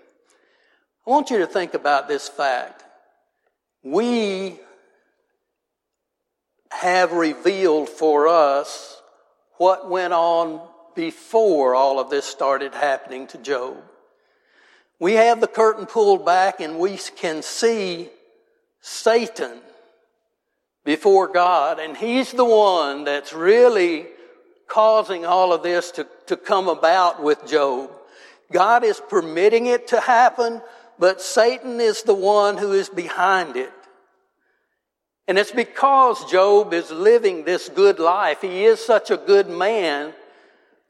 I 1.07 1.11
want 1.11 1.29
you 1.29 1.39
to 1.39 1.47
think 1.47 1.75
about 1.75 2.09
this 2.09 2.27
fact. 2.27 2.85
We 3.83 4.59
have 6.71 7.13
revealed 7.13 7.91
for 7.91 8.29
us 8.29 9.03
what 9.59 9.91
went 9.91 10.15
on 10.15 10.67
before 10.95 11.75
all 11.75 12.01
of 12.01 12.09
this 12.09 12.25
started 12.25 12.73
happening 12.73 13.27
to 13.27 13.39
Job. 13.39 13.77
We 14.99 15.15
have 15.15 15.43
the 15.43 15.49
curtain 15.49 15.85
pulled 15.85 16.25
back 16.25 16.61
and 16.61 16.79
we 16.79 16.99
can 17.17 17.43
see 17.43 18.09
Satan 18.81 19.61
before 20.89 21.29
God, 21.29 21.81
and 21.81 21.95
he's 21.95 22.33
the 22.33 22.47
one 22.47 23.05
that's 23.05 23.35
really 23.35 24.07
causing 24.67 25.27
all 25.27 25.53
of 25.53 25.63
this 25.63 25.91
to, 25.91 26.07
to 26.25 26.35
come 26.35 26.67
about 26.67 27.23
with 27.23 27.47
Job. 27.47 27.91
God 28.51 28.85
is 28.85 28.99
permitting 29.11 29.67
it 29.67 29.89
to 29.89 30.01
happen, 30.01 30.63
but 30.99 31.21
Satan 31.21 31.79
is 31.79 32.05
the 32.05 32.15
one 32.15 32.57
who 32.57 32.73
is 32.73 32.89
behind 32.89 33.57
it. 33.57 33.71
And 35.27 35.37
it's 35.37 35.53
because 35.53 36.25
Job 36.31 36.73
is 36.73 36.91
living 36.91 37.45
this 37.45 37.69
good 37.69 37.99
life. 37.99 38.41
He 38.41 38.65
is 38.65 38.83
such 38.83 39.11
a 39.11 39.19
good 39.19 39.51
man 39.51 40.15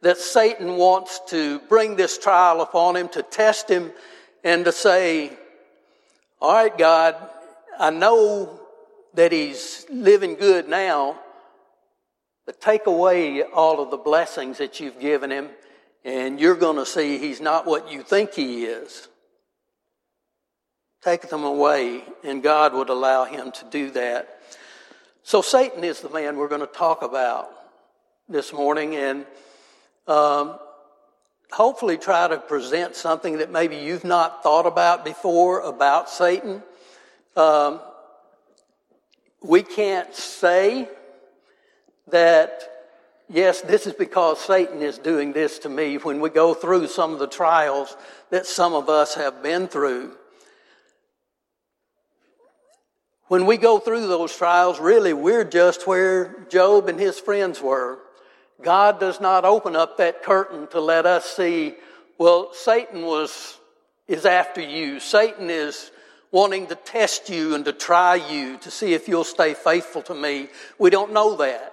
that 0.02 0.19
Satan 0.19 0.76
wants 0.76 1.21
to 1.31 1.59
bring 1.69 1.97
this 1.97 2.19
trial 2.19 2.61
upon 2.61 2.95
him 2.95 3.09
to 3.09 3.25
test 3.25 3.69
him 3.69 3.90
and 4.45 4.64
to 4.64 4.71
say, 4.71 5.33
all 6.40 6.52
right, 6.52 6.78
God, 6.78 7.17
I 7.81 7.90
know 7.90 8.58
that 9.15 9.33
he's 9.33 9.87
living 9.91 10.35
good 10.35 10.69
now, 10.69 11.19
but 12.47 12.61
take 12.61 12.87
away 12.87 13.43
all 13.43 13.81
of 13.81 13.91
the 13.91 13.97
blessings 13.97 14.59
that 14.59 14.81
you've 14.81 15.00
given 15.00 15.31
him 15.31 15.49
and 16.05 16.41
you're 16.41 16.55
going 16.55 16.77
to 16.77 16.87
see 16.87 17.19
he's 17.19 17.41
not 17.41 17.67
what 17.67 17.91
you 17.91 18.03
think 18.03 18.33
he 18.33 18.65
is 18.65 19.09
take 21.03 21.29
them 21.29 21.45
away, 21.45 22.03
and 22.25 22.43
God 22.43 22.75
would 22.75 22.88
allow 22.88 23.25
him 23.25 23.53
to 23.53 23.65
do 23.71 23.91
that. 23.93 24.41
So, 25.23 25.43
Satan 25.43 25.85
is 25.85 26.00
the 26.00 26.09
man 26.09 26.37
we're 26.37 26.49
going 26.49 26.61
to 26.61 26.67
talk 26.67 27.03
about 27.03 27.50
this 28.29 28.53
morning, 28.53 28.97
and 28.97 29.27
um, 30.07 30.59
hopefully 31.50 31.99
try 31.99 32.29
to 32.29 32.38
present 32.38 32.97
something 32.97 33.38
that 33.38 33.50
maybe 33.50 33.77
you've 33.77 34.05
not 34.05 34.43
thought 34.43 34.67
about 34.67 35.05
before 35.05 35.61
about 35.61 36.11
Satan. 36.11 36.62
Um, 37.37 37.81
we 39.42 39.62
can't 39.62 40.14
say 40.14 40.88
that 42.09 42.62
yes, 43.28 43.61
this 43.61 43.87
is 43.87 43.95
because 43.95 44.40
Satan 44.40 44.83
is 44.83 44.99
doing 44.99 45.33
this 45.33 45.59
to 45.61 45.68
me 45.68 45.97
when 45.99 46.21
we 46.21 46.30
go 46.30 46.54
through 46.54 46.88
some 46.88 47.12
of 47.12 47.18
the 47.18 47.26
trials 47.26 47.97
that 48.30 48.47
some 48.47 48.75
of 48.75 48.88
us 48.88 49.14
have 49.14 49.42
been 49.42 49.68
through. 49.68 50.16
When 53.28 53.45
we 53.45 53.59
go 53.59 53.78
through 53.78 54.07
those 54.07 54.35
trials, 54.35 54.80
really, 54.80 55.12
we're 55.12 55.45
just 55.45 55.87
where 55.87 56.47
Job 56.49 56.88
and 56.88 56.99
his 56.99 57.21
friends 57.21 57.61
were. 57.61 57.99
God 58.62 58.99
does 58.99 59.21
not 59.21 59.45
open 59.45 59.76
up 59.76 59.99
that 59.99 60.23
curtain 60.23 60.66
to 60.68 60.80
let 60.80 61.04
us 61.04 61.26
see, 61.26 61.75
well, 62.16 62.50
Satan 62.54 63.02
was, 63.02 63.59
is 64.09 64.25
after 64.25 64.62
you. 64.62 64.99
Satan 64.99 65.50
is 65.50 65.90
wanting 66.30 66.66
to 66.66 66.75
test 66.75 67.28
you 67.28 67.54
and 67.54 67.64
to 67.64 67.73
try 67.73 68.14
you 68.14 68.58
to 68.58 68.70
see 68.70 68.92
if 68.94 69.08
you'll 69.08 69.25
stay 69.25 69.54
faithful 69.54 70.02
to 70.02 70.14
me. 70.14 70.49
We 70.78 70.90
don't 70.90 71.12
know 71.12 71.37
that. 71.37 71.73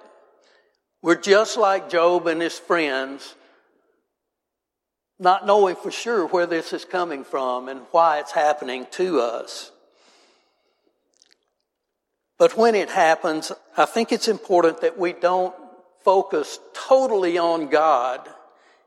We're 1.02 1.20
just 1.20 1.56
like 1.56 1.90
Job 1.90 2.26
and 2.26 2.40
his 2.40 2.58
friends, 2.58 3.34
not 5.18 5.46
knowing 5.46 5.76
for 5.76 5.90
sure 5.90 6.26
where 6.26 6.46
this 6.46 6.72
is 6.72 6.84
coming 6.84 7.24
from 7.24 7.68
and 7.68 7.80
why 7.90 8.18
it's 8.18 8.32
happening 8.32 8.86
to 8.92 9.20
us. 9.20 9.70
But 12.38 12.56
when 12.56 12.74
it 12.74 12.90
happens, 12.90 13.52
I 13.76 13.86
think 13.86 14.12
it's 14.12 14.28
important 14.28 14.80
that 14.80 14.98
we 14.98 15.12
don't 15.12 15.54
focus 16.04 16.58
totally 16.74 17.38
on 17.38 17.68
God 17.68 18.28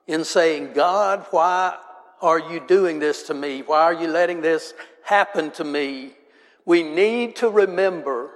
in 0.08 0.24
saying, 0.24 0.74
God, 0.74 1.26
why 1.32 1.78
are 2.22 2.40
you 2.40 2.60
doing 2.60 3.00
this 3.00 3.24
to 3.24 3.34
me? 3.34 3.62
Why 3.62 3.82
are 3.82 3.94
you 3.94 4.08
letting 4.08 4.42
this 4.42 4.74
happen 5.10 5.52
to 5.52 5.64
me? 5.64 6.12
We 6.66 6.84
need 6.84 7.38
to 7.38 7.50
remember 7.50 8.30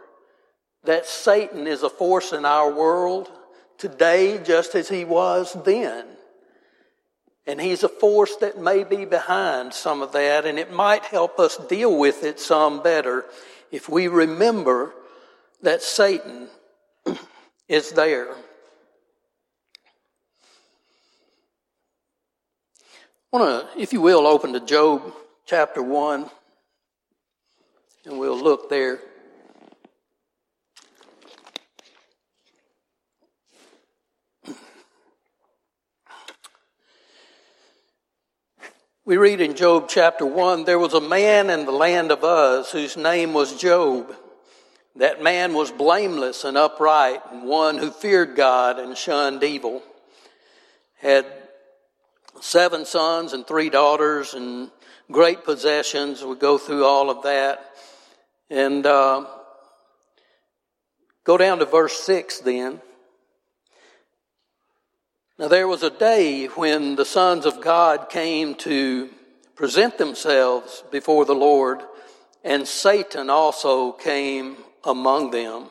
that 0.84 1.06
Satan 1.06 1.68
is 1.68 1.84
a 1.84 1.90
force 1.90 2.34
in 2.34 2.46
our 2.46 2.74
world 2.74 3.32
today 3.78 4.40
just 4.44 4.76
as 4.76 4.90
he 4.90 5.06
was 5.06 5.56
then. 5.64 6.06
And 7.46 7.62
he's 7.62 7.84
a 7.84 7.90
force 7.90 8.36
that 8.38 8.60
may 8.60 8.84
be 8.84 9.06
behind 9.06 9.74
some 9.74 10.02
of 10.02 10.14
that, 10.14 10.46
and 10.46 10.58
it 10.58 10.72
might 10.72 11.04
help 11.06 11.40
us 11.40 11.58
deal 11.58 11.98
with 11.98 12.24
it 12.24 12.40
some 12.40 12.82
better 12.82 13.26
if 13.72 13.90
we 13.90 14.08
remember 14.08 14.94
that 15.62 15.82
Satan 15.82 16.48
is 17.68 17.92
there. 17.92 18.34
I 23.32 23.38
want 23.38 23.74
to, 23.74 23.82
if 23.82 23.94
you 23.94 24.02
will, 24.02 24.26
open 24.26 24.54
to 24.54 24.60
Job 24.60 25.14
chapter 25.46 25.82
1, 25.82 26.30
and 28.06 28.20
we'll 28.20 28.42
look 28.42 28.70
there. 28.70 29.00
We 39.06 39.18
read 39.18 39.42
in 39.42 39.56
Job 39.56 39.90
chapter 39.90 40.26
1 40.26 40.64
there 40.64 40.80
was 40.80 40.94
a 40.94 41.02
man 41.02 41.50
in 41.50 41.66
the 41.66 41.72
land 41.72 42.12
of 42.12 42.24
Uz 42.24 42.72
whose 42.72 42.96
name 42.96 43.34
was 43.34 43.60
Job. 43.60 44.14
That 44.96 45.22
man 45.22 45.54
was 45.54 45.72
blameless 45.72 46.44
and 46.44 46.56
upright, 46.56 47.22
and 47.32 47.44
one 47.44 47.78
who 47.78 47.90
feared 47.90 48.36
God 48.36 48.80
and 48.80 48.96
shunned 48.96 49.44
evil. 49.44 49.82
Had 51.02 51.26
seven 52.40 52.86
sons 52.86 53.34
and 53.34 53.46
three 53.46 53.70
daughters 53.70 54.36
and 54.36 54.72
great 55.12 55.44
possessions. 55.44 56.24
We 56.24 56.36
go 56.36 56.58
through 56.58 56.86
all 56.86 57.10
of 57.10 57.24
that. 57.24 57.74
And 58.50 58.86
uh, 58.86 59.26
go 61.24 61.38
down 61.38 61.60
to 61.60 61.66
verse 61.66 61.94
6 62.00 62.40
then. 62.40 62.82
Now, 65.40 65.48
there 65.48 65.68
was 65.68 65.82
a 65.84 65.90
day 65.90 66.46
when 66.46 66.96
the 66.96 67.06
sons 67.06 67.46
of 67.46 67.62
God 67.62 68.10
came 68.10 68.56
to 68.56 69.10
present 69.56 69.98
themselves 69.98 70.84
before 70.92 71.26
the 71.26 71.36
Lord, 71.36 71.82
and 72.44 72.68
Satan 72.68 73.30
also 73.30 73.92
came 73.94 74.58
among 74.84 75.32
them. 75.32 75.68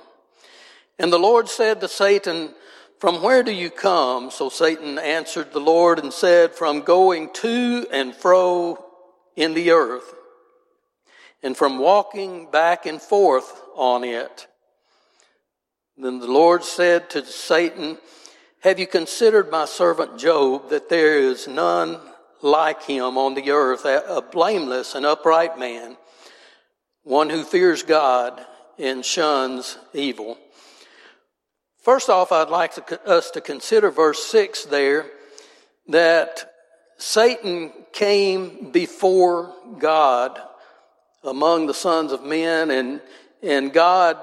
And 0.98 1.12
the 1.12 1.18
Lord 1.18 1.48
said 1.48 1.80
to 1.80 1.88
Satan, 1.88 2.54
from 3.02 3.20
where 3.20 3.42
do 3.42 3.50
you 3.50 3.68
come? 3.68 4.30
So 4.30 4.48
Satan 4.48 4.96
answered 4.96 5.52
the 5.52 5.58
Lord 5.58 5.98
and 5.98 6.12
said, 6.12 6.54
From 6.54 6.82
going 6.82 7.30
to 7.32 7.84
and 7.90 8.14
fro 8.14 8.78
in 9.34 9.54
the 9.54 9.72
earth, 9.72 10.14
and 11.42 11.56
from 11.56 11.78
walking 11.78 12.50
back 12.50 12.86
and 12.86 13.00
forth 13.00 13.62
on 13.74 14.04
it. 14.04 14.46
Then 15.96 16.20
the 16.20 16.26
Lord 16.26 16.64
said 16.64 17.10
to 17.10 17.24
Satan, 17.24 17.98
Have 18.60 18.78
you 18.78 18.86
considered 18.86 19.50
my 19.50 19.64
servant 19.64 20.18
Job, 20.18 20.70
that 20.70 20.88
there 20.88 21.18
is 21.18 21.48
none 21.48 22.00
like 22.40 22.82
him 22.82 23.18
on 23.18 23.34
the 23.34 23.50
earth, 23.50 23.84
a 23.84 24.24
blameless 24.32 24.94
and 24.94 25.04
upright 25.04 25.58
man, 25.58 25.96
one 27.02 27.30
who 27.30 27.44
fears 27.44 27.82
God 27.82 28.44
and 28.78 29.04
shuns 29.04 29.78
evil? 29.92 30.38
First 31.82 32.08
off, 32.08 32.30
I'd 32.30 32.48
like 32.48 32.74
to, 32.74 33.08
us 33.08 33.30
to 33.32 33.40
consider 33.40 33.90
verse 33.90 34.24
6 34.26 34.66
there 34.66 35.06
that 35.88 36.48
Satan 36.96 37.72
came 37.92 38.70
before 38.70 39.52
God 39.80 40.40
among 41.24 41.66
the 41.66 41.74
sons 41.74 42.12
of 42.12 42.24
men, 42.24 42.70
and, 42.70 43.00
and 43.42 43.72
God, 43.72 44.18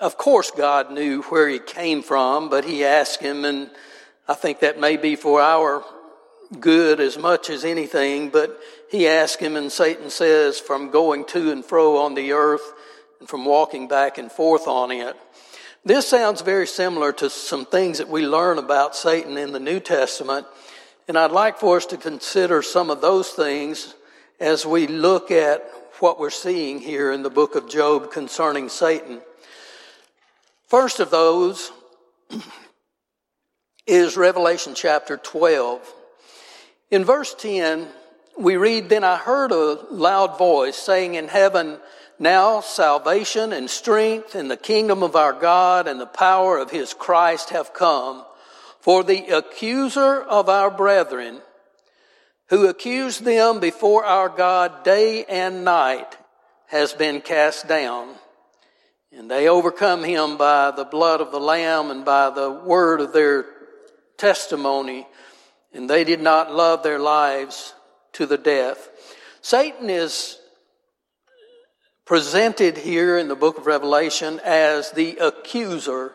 of 0.00 0.18
course, 0.18 0.50
God 0.50 0.90
knew 0.92 1.22
where 1.22 1.48
he 1.48 1.58
came 1.58 2.02
from, 2.02 2.48
but 2.48 2.64
he 2.64 2.84
asked 2.84 3.20
him, 3.20 3.44
and 3.44 3.70
I 4.28 4.34
think 4.34 4.60
that 4.60 4.78
may 4.78 4.96
be 4.96 5.16
for 5.16 5.40
our 5.40 5.84
good 6.60 7.00
as 7.00 7.16
much 7.16 7.48
as 7.48 7.64
anything, 7.64 8.28
but 8.28 8.58
he 8.90 9.08
asked 9.08 9.40
him, 9.40 9.56
and 9.56 9.72
Satan 9.72 10.10
says, 10.10 10.60
from 10.60 10.90
going 10.90 11.24
to 11.26 11.50
and 11.50 11.64
fro 11.64 11.98
on 11.98 12.14
the 12.14 12.32
earth 12.32 12.72
and 13.20 13.28
from 13.28 13.44
walking 13.44 13.88
back 13.88 14.18
and 14.18 14.30
forth 14.30 14.68
on 14.68 14.90
it. 14.90 15.16
This 15.84 16.06
sounds 16.06 16.42
very 16.42 16.66
similar 16.66 17.12
to 17.14 17.30
some 17.30 17.64
things 17.64 17.98
that 17.98 18.08
we 18.08 18.26
learn 18.26 18.58
about 18.58 18.94
Satan 18.94 19.36
in 19.36 19.52
the 19.52 19.58
New 19.58 19.80
Testament, 19.80 20.46
and 21.08 21.18
I'd 21.18 21.32
like 21.32 21.58
for 21.58 21.78
us 21.78 21.86
to 21.86 21.96
consider 21.96 22.62
some 22.62 22.90
of 22.90 23.00
those 23.00 23.30
things 23.30 23.94
as 24.38 24.66
we 24.66 24.86
look 24.86 25.30
at 25.30 25.64
what 26.02 26.18
we're 26.18 26.30
seeing 26.30 26.80
here 26.80 27.12
in 27.12 27.22
the 27.22 27.30
book 27.30 27.54
of 27.54 27.70
Job 27.70 28.10
concerning 28.10 28.68
Satan. 28.68 29.20
First 30.66 30.98
of 30.98 31.12
those 31.12 31.70
is 33.86 34.16
Revelation 34.16 34.74
chapter 34.74 35.16
12. 35.16 35.94
In 36.90 37.04
verse 37.04 37.36
10, 37.38 37.86
we 38.36 38.56
read, 38.56 38.88
Then 38.88 39.04
I 39.04 39.16
heard 39.16 39.52
a 39.52 39.78
loud 39.92 40.38
voice 40.38 40.74
saying 40.74 41.14
in 41.14 41.28
heaven, 41.28 41.78
now 42.18 42.62
salvation 42.62 43.52
and 43.52 43.70
strength 43.70 44.34
in 44.34 44.48
the 44.48 44.56
kingdom 44.56 45.04
of 45.04 45.14
our 45.14 45.32
God 45.32 45.86
and 45.86 46.00
the 46.00 46.06
power 46.06 46.58
of 46.58 46.72
his 46.72 46.94
Christ 46.94 47.50
have 47.50 47.72
come. 47.72 48.24
For 48.80 49.04
the 49.04 49.28
accuser 49.28 50.20
of 50.20 50.48
our 50.48 50.68
brethren, 50.68 51.42
who 52.52 52.68
accused 52.68 53.24
them 53.24 53.60
before 53.60 54.04
our 54.04 54.28
God 54.28 54.84
day 54.84 55.24
and 55.24 55.64
night, 55.64 56.18
has 56.66 56.92
been 56.92 57.22
cast 57.22 57.66
down. 57.66 58.14
And 59.10 59.30
they 59.30 59.48
overcome 59.48 60.04
him 60.04 60.36
by 60.36 60.70
the 60.70 60.84
blood 60.84 61.22
of 61.22 61.32
the 61.32 61.40
Lamb 61.40 61.90
and 61.90 62.04
by 62.04 62.28
the 62.28 62.50
word 62.50 63.00
of 63.00 63.14
their 63.14 63.46
testimony. 64.18 65.06
And 65.72 65.88
they 65.88 66.04
did 66.04 66.20
not 66.20 66.52
love 66.52 66.82
their 66.82 66.98
lives 66.98 67.72
to 68.12 68.26
the 68.26 68.36
death. 68.36 68.86
Satan 69.40 69.88
is 69.88 70.38
presented 72.04 72.76
here 72.76 73.16
in 73.16 73.28
the 73.28 73.34
book 73.34 73.56
of 73.56 73.64
Revelation 73.64 74.38
as 74.44 74.90
the 74.90 75.16
accuser 75.16 76.12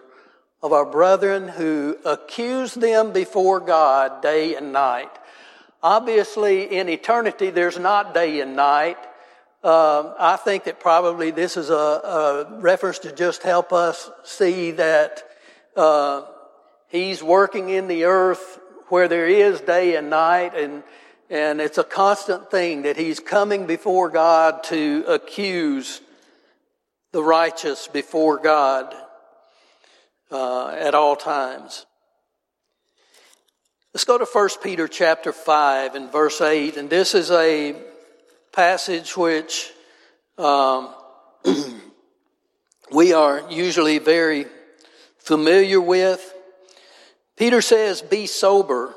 of 0.61 0.71
our 0.71 0.85
brethren 0.85 1.47
who 1.47 1.97
accuse 2.05 2.75
them 2.75 3.11
before 3.11 3.59
God 3.59 4.21
day 4.21 4.55
and 4.55 4.71
night. 4.71 5.09
Obviously, 5.87 6.63
in 6.63 6.89
eternity, 6.89 7.49
there's 7.49 7.79
not 7.79 8.13
day 8.13 8.41
and 8.41 8.57
night. 8.57 8.97
Um, 9.63 10.13
I 10.19 10.37
think 10.43 10.65
that 10.65 10.81
probably 10.81 11.31
this 11.31 11.55
is 11.55 11.69
a, 11.69 11.73
a, 11.73 12.59
reference 12.59 12.99
to 12.99 13.13
just 13.13 13.41
help 13.41 13.71
us 13.71 14.11
see 14.25 14.71
that 14.71 15.23
uh, 15.77 16.23
He's 16.89 17.23
working 17.23 17.69
in 17.69 17.87
the 17.87 18.03
earth 18.03 18.59
where 18.89 19.07
there 19.07 19.27
is 19.27 19.61
day 19.61 19.95
and 19.95 20.09
night, 20.09 20.55
and 20.55 20.83
and 21.29 21.61
it's 21.61 21.77
a 21.77 21.85
constant 21.85 22.51
thing 22.51 22.81
that 22.81 22.97
he's 22.97 23.21
coming 23.21 23.65
before 23.65 24.09
God 24.09 24.65
to 24.65 25.05
accuse 25.07 26.01
the 27.13 27.23
righteous 27.23 27.87
before 27.87 28.39
God 28.39 28.93
uh, 30.31 30.67
at 30.67 30.93
all 30.95 31.15
times. 31.15 31.85
Let's 33.97 34.05
go 34.05 34.19
to 34.19 34.25
1 34.25 34.49
Peter 34.61 34.87
chapter 34.87 35.33
5 35.33 35.95
and 35.95 36.11
verse 36.11 36.39
8. 36.39 36.77
And 36.77 36.87
this 36.87 37.15
is 37.15 37.31
a 37.31 37.75
passage 38.53 39.17
which 39.17 39.71
um, 40.37 40.93
we 42.91 43.13
are 43.13 43.49
usually 43.49 43.97
very 43.97 44.45
familiar 45.17 45.81
with. 45.81 46.31
Peter 47.37 47.59
says, 47.59 48.03
Be 48.03 48.27
sober, 48.27 48.93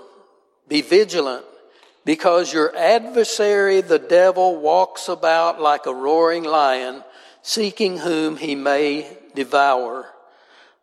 be 0.69 0.83
vigilant, 0.83 1.47
because 2.05 2.53
your 2.53 2.77
adversary, 2.77 3.81
the 3.81 3.99
devil, 3.99 4.61
walks 4.61 5.09
about 5.09 5.63
like 5.63 5.87
a 5.87 5.95
roaring 5.95 6.45
lion, 6.45 7.03
seeking 7.41 7.97
whom 7.97 8.37
he 8.37 8.55
may 8.55 9.17
devour. 9.35 10.13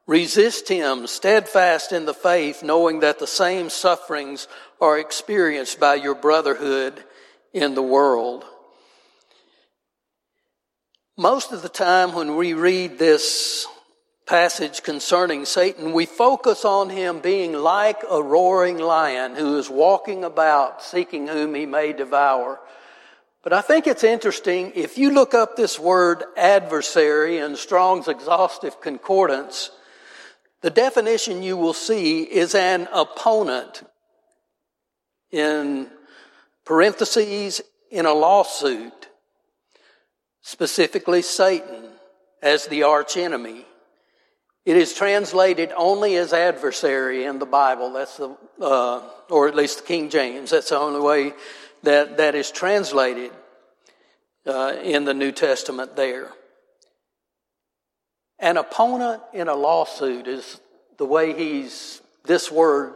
Resist 0.08 0.70
him, 0.70 1.06
steadfast 1.06 1.92
in 1.92 2.06
the 2.06 2.14
faith, 2.14 2.64
knowing 2.64 3.02
that 3.02 3.20
the 3.20 3.28
same 3.28 3.70
sufferings 3.70 4.48
are 4.80 4.98
experienced 4.98 5.82
by 5.82 5.96
your 5.96 6.16
brotherhood 6.16 7.04
in 7.54 7.76
the 7.76 7.84
world. 7.84 8.46
Most 11.18 11.52
of 11.52 11.62
the 11.62 11.70
time 11.70 12.14
when 12.14 12.38
we 12.38 12.54
read 12.54 12.98
this 12.98 13.68
passage 14.26 14.82
concerning 14.82 15.44
Satan, 15.44 15.92
we 15.92 16.06
focus 16.06 16.64
on 16.64 16.90
him 16.90 17.20
being 17.20 17.52
like 17.52 18.02
a 18.10 18.24
roaring 18.24 18.78
lion 18.78 19.36
who 19.36 19.58
is 19.58 19.70
walking 19.70 20.24
about 20.24 20.82
seeking 20.82 21.28
whom 21.28 21.54
he 21.54 21.66
may 21.66 21.92
devour. 21.92 22.62
But 23.44 23.52
I 23.52 23.62
think 23.62 23.88
it's 23.88 24.04
interesting, 24.04 24.72
if 24.74 24.98
you 24.98 25.12
look 25.12 25.34
up 25.34 25.56
this 25.56 25.78
word 25.78 26.24
adversary 26.38 27.40
in 27.40 27.58
Strong's 27.58 28.08
exhaustive 28.08 28.80
concordance, 28.80 29.72
the 30.62 30.70
definition 30.70 31.44
you 31.44 31.58
will 31.58 31.74
see 31.74 32.24
is 32.24 32.56
an 32.56 32.88
opponent 32.92 33.84
in 35.32 35.90
parentheses 36.66 37.62
in 37.92 38.06
a 38.06 38.14
lawsuit, 38.14 39.08
specifically 40.42 41.22
Satan 41.22 41.86
as 42.42 42.68
the 42.68 42.84
archenemy. 42.84 43.66
It 44.66 44.76
is 44.76 44.94
translated 44.94 45.72
only 45.78 46.18
as 46.18 46.34
adversary 46.34 47.24
in 47.24 47.40
the 47.40 47.46
Bible. 47.46 47.94
That's 47.94 48.18
the, 48.18 48.36
uh, 48.60 49.02
or 49.30 49.48
at 49.48 49.56
least 49.56 49.80
the 49.80 49.86
King 49.86 50.10
James. 50.10 50.50
That's 50.50 50.70
the 50.70 50.78
only 50.78 51.00
way 51.00 51.34
that 51.84 52.18
that 52.18 52.36
is 52.36 52.52
translated 52.52 53.32
uh, 54.46 54.76
in 54.84 55.06
the 55.06 55.14
New 55.14 55.32
Testament. 55.32 55.96
There, 55.96 56.32
an 58.40 58.58
opponent 58.58 59.22
in 59.34 59.48
a 59.48 59.56
lawsuit 59.56 60.28
is 60.28 60.60
the 60.98 61.06
way 61.06 61.34
he's. 61.34 62.02
This 62.26 62.52
word 62.52 62.94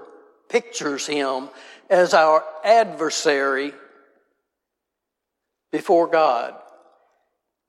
pictures 0.49 1.07
him 1.07 1.47
as 1.89 2.13
our 2.13 2.43
adversary 2.65 3.73
before 5.71 6.07
God. 6.07 6.55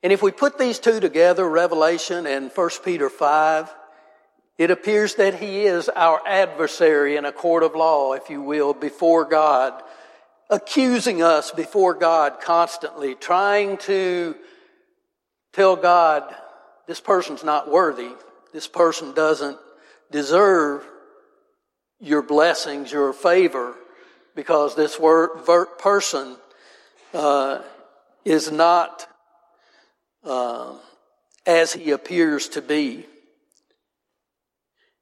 And 0.03 0.13
if 0.13 0.23
we 0.23 0.33
put 0.33 0.59
these 0.59 0.81
two 0.81 0.99
together, 0.99 1.49
Revelation 1.49 2.27
and 2.27 2.51
1 2.51 2.71
Peter 2.85 3.09
5, 3.09 3.73
it 4.59 4.71
appears 4.71 5.15
that 5.15 5.35
he 5.35 5.63
is 5.63 5.89
our 5.89 6.21
adversary 6.27 7.17
in 7.17 7.25
a 7.25 7.33
court 7.33 7.63
of 7.63 7.75
law, 7.75 8.13
if 8.13 8.29
you 8.29 8.43
will, 8.43 8.75
before 8.75 9.25
God, 9.25 9.81
accusing 10.51 11.23
us 11.23 11.53
before 11.53 11.95
God 11.95 12.41
constantly, 12.41 13.15
trying 13.15 13.77
to 13.79 14.35
tell 15.53 15.77
God, 15.77 16.35
this 16.87 17.01
person's 17.01 17.45
not 17.45 17.71
worthy. 17.71 18.11
This 18.53 18.69
person 18.69 19.13
doesn't 19.15 19.59
deserve 20.11 20.85
your 22.01 22.23
blessings, 22.23 22.93
your 22.93 23.13
favor, 23.13 23.75
because 24.35 24.75
this 24.75 24.99
person 25.79 26.37
uh, 27.15 27.61
is 28.25 28.51
not 28.51 29.07
uh, 30.25 30.75
as 31.47 31.73
he 31.73 31.91
appears 31.91 32.49
to 32.49 32.63
be. 32.63 33.07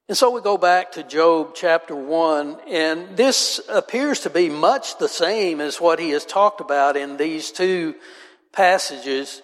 And 0.09 0.16
so 0.16 0.31
we 0.31 0.40
go 0.40 0.59
back 0.59 0.93
to 0.93 1.05
Job 1.05 1.53
chapter 1.55 1.95
1, 1.95 2.57
and 2.66 3.16
this 3.16 3.61
appears 3.69 4.19
to 4.21 4.31
be 4.31 4.49
much 4.49 4.99
the 4.99 5.09
same 5.09 5.61
as 5.61 5.81
what 5.81 6.01
he 6.01 6.11
has 6.11 6.25
talked 6.25 6.61
about 6.61 6.97
in 6.97 7.16
these 7.16 7.53
two 7.53 7.95
passages. 8.53 9.40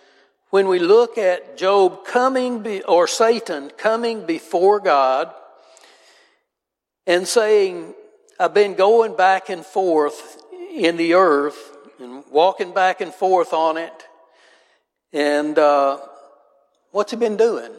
When 0.56 0.68
we 0.68 0.78
look 0.78 1.18
at 1.18 1.58
Job 1.58 2.06
coming, 2.06 2.62
be, 2.62 2.82
or 2.82 3.06
Satan 3.06 3.70
coming 3.76 4.24
before 4.24 4.80
God 4.80 5.30
and 7.06 7.28
saying, 7.28 7.92
I've 8.40 8.54
been 8.54 8.72
going 8.72 9.16
back 9.16 9.50
and 9.50 9.66
forth 9.66 10.42
in 10.72 10.96
the 10.96 11.12
earth 11.12 11.58
and 12.00 12.24
walking 12.30 12.72
back 12.72 13.02
and 13.02 13.12
forth 13.12 13.52
on 13.52 13.76
it. 13.76 13.92
And 15.12 15.58
uh, 15.58 15.98
what's 16.90 17.10
he 17.10 17.18
been 17.18 17.36
doing? 17.36 17.72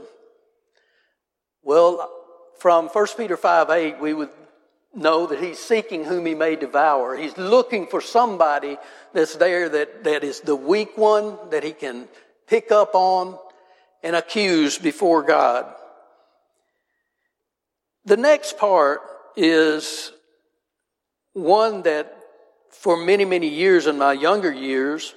Well, 1.63 2.08
from 2.60 2.90
1 2.90 3.08
Peter 3.18 3.38
5 3.38 3.72
8, 3.72 4.00
we 4.00 4.13
would 4.13 4.30
know 4.94 5.26
that 5.26 5.40
he's 5.40 5.58
seeking 5.58 6.04
whom 6.04 6.28
he 6.28 6.36
may 6.36 6.56
devour. 6.56 7.18
He's 7.18 7.40
looking 7.40 7.88
for 7.88 8.02
somebody 8.02 8.78
that's 9.13 9.36
there 9.36 9.68
that, 9.68 10.04
that 10.04 10.24
is 10.24 10.42
the 10.42 10.56
weak 10.56 10.96
one 10.96 11.38
that 11.50 11.63
he 11.63 11.72
can 11.72 12.08
pick 12.47 12.71
up 12.71 12.95
on 12.95 13.38
and 14.03 14.15
accuse 14.15 14.77
before 14.77 15.23
God. 15.23 15.65
The 18.05 18.17
next 18.17 18.57
part 18.57 19.01
is 19.36 20.12
one 21.33 21.83
that 21.83 22.17
for 22.71 22.97
many, 22.97 23.25
many 23.25 23.47
years 23.47 23.88
in 23.88 23.97
my 23.97 24.13
younger 24.13 24.51
years, 24.51 25.13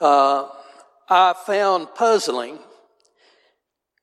uh, 0.00 0.48
I 1.08 1.34
found 1.46 1.94
puzzling. 1.94 2.58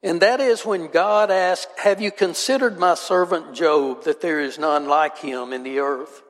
And 0.04 0.22
that 0.22 0.40
is 0.40 0.66
when 0.66 0.88
God 0.88 1.30
asked, 1.30 1.70
Have 1.78 2.02
you 2.02 2.12
considered 2.12 2.80
my 2.80 2.96
servant 2.96 3.54
Job, 3.54 4.04
that 4.04 4.22
there 4.22 4.40
is 4.40 4.58
none 4.58 4.88
like 4.88 5.20
him 5.20 5.54
in 5.54 5.64
the 5.64 5.80
earth? 5.80 6.22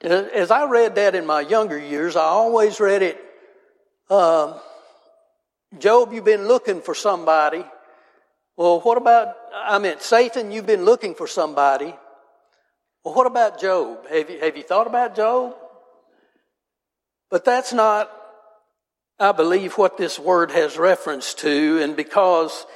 As 0.00 0.50
I 0.50 0.64
read 0.66 0.94
that 0.94 1.14
in 1.14 1.26
my 1.26 1.40
younger 1.40 1.78
years, 1.78 2.16
I 2.16 2.24
always 2.24 2.80
read 2.80 3.02
it, 3.02 3.20
um, 4.08 4.54
Job, 5.76 6.12
you've 6.12 6.24
been 6.24 6.48
looking 6.48 6.80
for 6.80 6.94
somebody. 6.94 7.64
Well, 8.56 8.80
what 8.80 8.96
about, 8.96 9.34
I 9.54 9.78
mean, 9.78 10.00
Satan, 10.00 10.50
you've 10.50 10.66
been 10.66 10.84
looking 10.84 11.14
for 11.14 11.26
somebody. 11.26 11.94
Well, 13.04 13.14
what 13.14 13.26
about 13.26 13.60
Job? 13.60 14.08
Have 14.08 14.30
you, 14.30 14.40
have 14.40 14.56
you 14.56 14.62
thought 14.62 14.86
about 14.86 15.14
Job? 15.14 15.54
But 17.30 17.44
that's 17.44 17.74
not, 17.74 18.10
I 19.20 19.32
believe, 19.32 19.76
what 19.76 19.98
this 19.98 20.18
word 20.18 20.50
has 20.52 20.78
reference 20.78 21.34
to. 21.34 21.80
And 21.82 21.94
because 21.94 22.66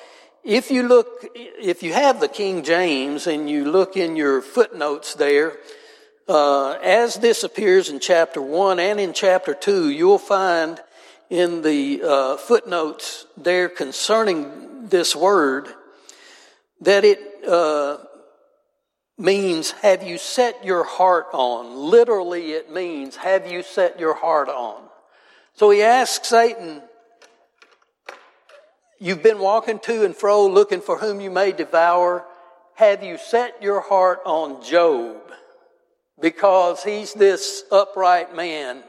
if 0.45 0.71
you 0.71 0.87
look, 0.87 1.27
if 1.35 1.83
you 1.83 1.95
have 1.95 2.21
the 2.21 2.29
King 2.29 2.63
James 2.63 3.27
and 3.27 3.49
you 3.49 3.65
look 3.65 3.97
in 3.97 4.17
your 4.17 4.43
footnotes 4.43 5.15
there, 5.15 5.57
uh, 6.29 6.73
as 6.83 7.17
this 7.17 7.43
appears 7.43 7.89
in 7.89 8.01
chapter 8.01 8.43
1 8.43 8.79
and 8.79 9.01
in 9.01 9.15
chapter 9.15 9.55
2, 9.55 9.89
you'll 9.89 10.19
find 10.19 10.79
in 11.33 11.63
the 11.63 12.03
uh, 12.05 12.37
footnotes 12.37 13.25
there 13.39 13.67
concerning 13.67 14.87
this 14.89 15.17
word 15.17 15.67
that 16.83 17.07
it 17.07 17.19
uh, 17.49 17.97
means 19.17 19.71
have 19.71 20.03
you 20.03 20.19
set 20.19 20.63
your 20.63 20.85
heart 20.85 21.29
on. 21.33 21.75
Literally, 21.75 22.53
it 22.53 22.71
means 22.71 23.17
have 23.17 23.51
you 23.51 23.63
set 23.63 23.99
your 23.99 24.13
heart 24.13 24.51
on. 24.51 24.83
So 25.55 25.71
he 25.71 25.81
asks 25.81 26.29
Satan, 26.29 26.83
You've 29.01 29.23
been 29.23 29.39
walking 29.39 29.79
to 29.81 30.05
and 30.05 30.15
fro 30.15 30.47
looking 30.47 30.83
for 30.83 30.99
whom 30.99 31.23
you 31.23 31.31
may 31.31 31.53
devour. 31.53 32.27
Have 32.75 33.03
you 33.03 33.17
set 33.17 33.63
your 33.63 33.81
heart 33.81 34.21
on 34.27 34.63
Job? 34.63 35.17
Because 36.21 36.85
he's 36.85 37.15
this 37.15 37.65
upright 37.73 38.37
man 38.37 38.83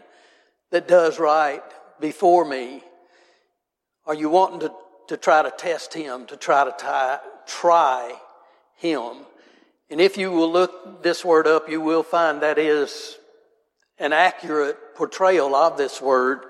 that 0.71 0.89
does 0.89 1.19
right 1.19 1.63
before 1.99 2.45
me. 2.45 2.84
Are 4.06 4.15
you 4.15 4.29
wanting 4.29 4.60
to, 4.62 4.71
to 5.08 5.17
try 5.17 5.41
to 5.41 5.51
test 5.51 5.93
him, 5.93 6.25
to 6.27 6.38
try 6.38 6.65
to 6.65 6.71
tie, 6.71 7.19
try 7.45 8.13
him? 8.77 9.17
And 9.89 10.01
if 10.01 10.17
you 10.17 10.32
will 10.32 10.51
look 10.51 11.03
this 11.03 11.23
word 11.23 11.47
up, 11.47 11.69
you 11.69 11.79
will 11.79 12.03
find 12.03 12.41
that 12.41 12.58
is 12.58 13.17
an 13.99 14.12
accurate 14.12 14.95
portrayal 14.95 15.56
of 15.56 15.77
this 15.77 16.01
word 16.01 16.45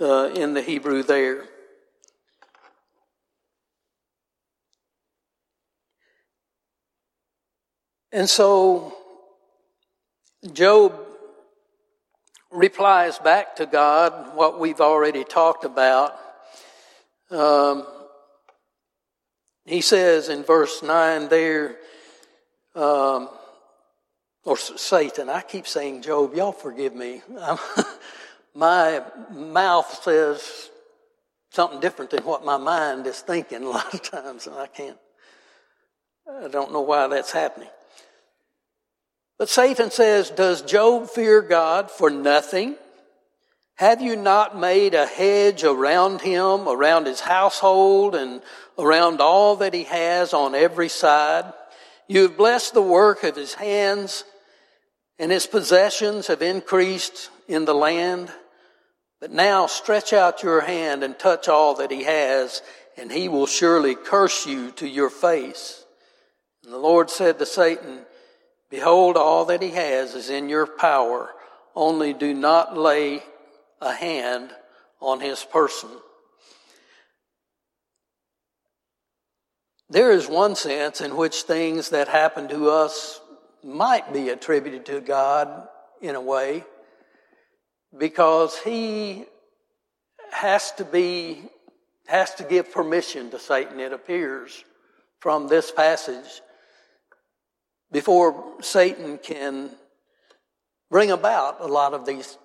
uh, 0.00 0.30
in 0.34 0.54
the 0.54 0.62
Hebrew 0.62 1.02
there. 1.02 1.44
And 8.12 8.30
so 8.30 8.96
Job 10.52 11.05
replies 12.56 13.18
back 13.18 13.56
to 13.56 13.66
God 13.66 14.34
what 14.34 14.58
we've 14.58 14.80
already 14.80 15.24
talked 15.24 15.64
about. 15.64 16.18
Um, 17.30 17.86
he 19.66 19.80
says 19.80 20.28
in 20.28 20.42
verse 20.42 20.82
9 20.82 21.28
there, 21.28 21.76
um, 22.74 23.28
or 24.44 24.56
Satan. 24.56 25.28
I 25.28 25.42
keep 25.42 25.66
saying 25.66 26.02
Job. 26.02 26.34
Y'all 26.34 26.52
forgive 26.52 26.94
me. 26.94 27.20
my 28.54 29.02
mouth 29.32 30.02
says 30.02 30.70
something 31.50 31.80
different 31.80 32.12
than 32.12 32.24
what 32.24 32.44
my 32.44 32.56
mind 32.56 33.06
is 33.06 33.20
thinking 33.20 33.64
a 33.64 33.68
lot 33.68 33.92
of 33.92 34.02
times, 34.02 34.46
and 34.46 34.56
I 34.56 34.68
can't. 34.68 34.96
I 36.30 36.48
don't 36.48 36.72
know 36.72 36.80
why 36.80 37.08
that's 37.08 37.32
happening. 37.32 37.68
But 39.38 39.48
Satan 39.48 39.90
says, 39.90 40.30
Does 40.30 40.62
Job 40.62 41.08
fear 41.08 41.42
God 41.42 41.90
for 41.90 42.10
nothing? 42.10 42.76
Have 43.76 44.00
you 44.00 44.16
not 44.16 44.58
made 44.58 44.94
a 44.94 45.04
hedge 45.04 45.62
around 45.62 46.22
him, 46.22 46.66
around 46.66 47.06
his 47.06 47.20
household, 47.20 48.14
and 48.14 48.40
around 48.78 49.20
all 49.20 49.56
that 49.56 49.74
he 49.74 49.84
has 49.84 50.32
on 50.32 50.54
every 50.54 50.88
side? 50.88 51.52
You 52.08 52.22
have 52.22 52.38
blessed 52.38 52.72
the 52.72 52.80
work 52.80 53.22
of 53.22 53.36
his 53.36 53.52
hands, 53.52 54.24
and 55.18 55.30
his 55.30 55.46
possessions 55.46 56.28
have 56.28 56.40
increased 56.40 57.28
in 57.48 57.66
the 57.66 57.74
land. 57.74 58.32
But 59.20 59.32
now 59.32 59.66
stretch 59.66 60.14
out 60.14 60.42
your 60.42 60.62
hand 60.62 61.02
and 61.02 61.18
touch 61.18 61.46
all 61.46 61.74
that 61.74 61.90
he 61.90 62.04
has, 62.04 62.62
and 62.96 63.12
he 63.12 63.28
will 63.28 63.46
surely 63.46 63.94
curse 63.94 64.46
you 64.46 64.70
to 64.72 64.88
your 64.88 65.10
face. 65.10 65.84
And 66.64 66.72
the 66.72 66.78
Lord 66.78 67.10
said 67.10 67.38
to 67.38 67.46
Satan, 67.46 68.05
Behold, 68.76 69.16
all 69.16 69.46
that 69.46 69.62
he 69.62 69.70
has 69.70 70.14
is 70.14 70.28
in 70.28 70.50
your 70.50 70.66
power, 70.66 71.30
only 71.74 72.12
do 72.12 72.34
not 72.34 72.76
lay 72.76 73.22
a 73.80 73.90
hand 73.90 74.50
on 75.00 75.18
his 75.18 75.42
person. 75.44 75.88
There 79.88 80.10
is 80.10 80.28
one 80.28 80.56
sense 80.56 81.00
in 81.00 81.16
which 81.16 81.44
things 81.44 81.88
that 81.88 82.08
happen 82.08 82.48
to 82.48 82.68
us 82.68 83.18
might 83.64 84.12
be 84.12 84.28
attributed 84.28 84.84
to 84.84 85.00
God 85.00 85.68
in 86.02 86.14
a 86.14 86.20
way, 86.20 86.62
because 87.96 88.58
he 88.58 89.24
has 90.32 90.70
to 90.72 90.84
be, 90.84 91.44
has 92.08 92.34
to 92.34 92.44
give 92.44 92.72
permission 92.72 93.30
to 93.30 93.38
Satan, 93.38 93.80
it 93.80 93.94
appears, 93.94 94.62
from 95.20 95.48
this 95.48 95.70
passage 95.70 96.42
before 97.90 98.54
Satan 98.60 99.18
can 99.18 99.70
bring 100.90 101.10
about 101.10 101.60
a 101.60 101.66
lot 101.66 101.94
of 101.94 102.06
these 102.06 102.38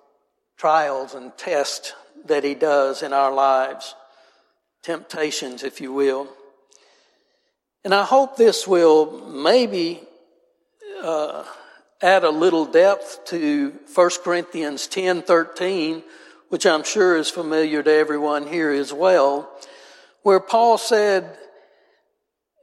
trials 0.58 1.13
and 1.13 1.36
tests 1.38 1.93
that 2.25 2.43
he 2.43 2.54
does 2.54 3.01
in 3.01 3.13
our 3.13 3.34
lives, 3.34 3.95
temptations, 4.84 5.63
if 5.63 5.82
you 5.82 5.91
will. 5.91 6.27
And 7.84 7.95
I 7.95 8.04
hope 8.04 8.38
this 8.38 8.67
will 8.67 9.27
maybe 9.27 10.01
uh, 11.04 11.43
add 12.01 12.23
a 12.23 12.30
little 12.30 12.65
depth 12.65 13.25
to 13.25 13.73
1 13.93 14.10
Corinthians 14.23 14.88
10 14.88 15.23
13, 15.23 16.04
which 16.49 16.65
I'm 16.65 16.84
sure 16.84 17.17
is 17.17 17.30
familiar 17.30 17.82
to 17.82 17.91
everyone 17.91 18.47
here 18.47 18.71
as 18.71 18.93
well, 18.93 19.49
where 20.21 20.39
Paul 20.39 20.77
said, 20.77 21.38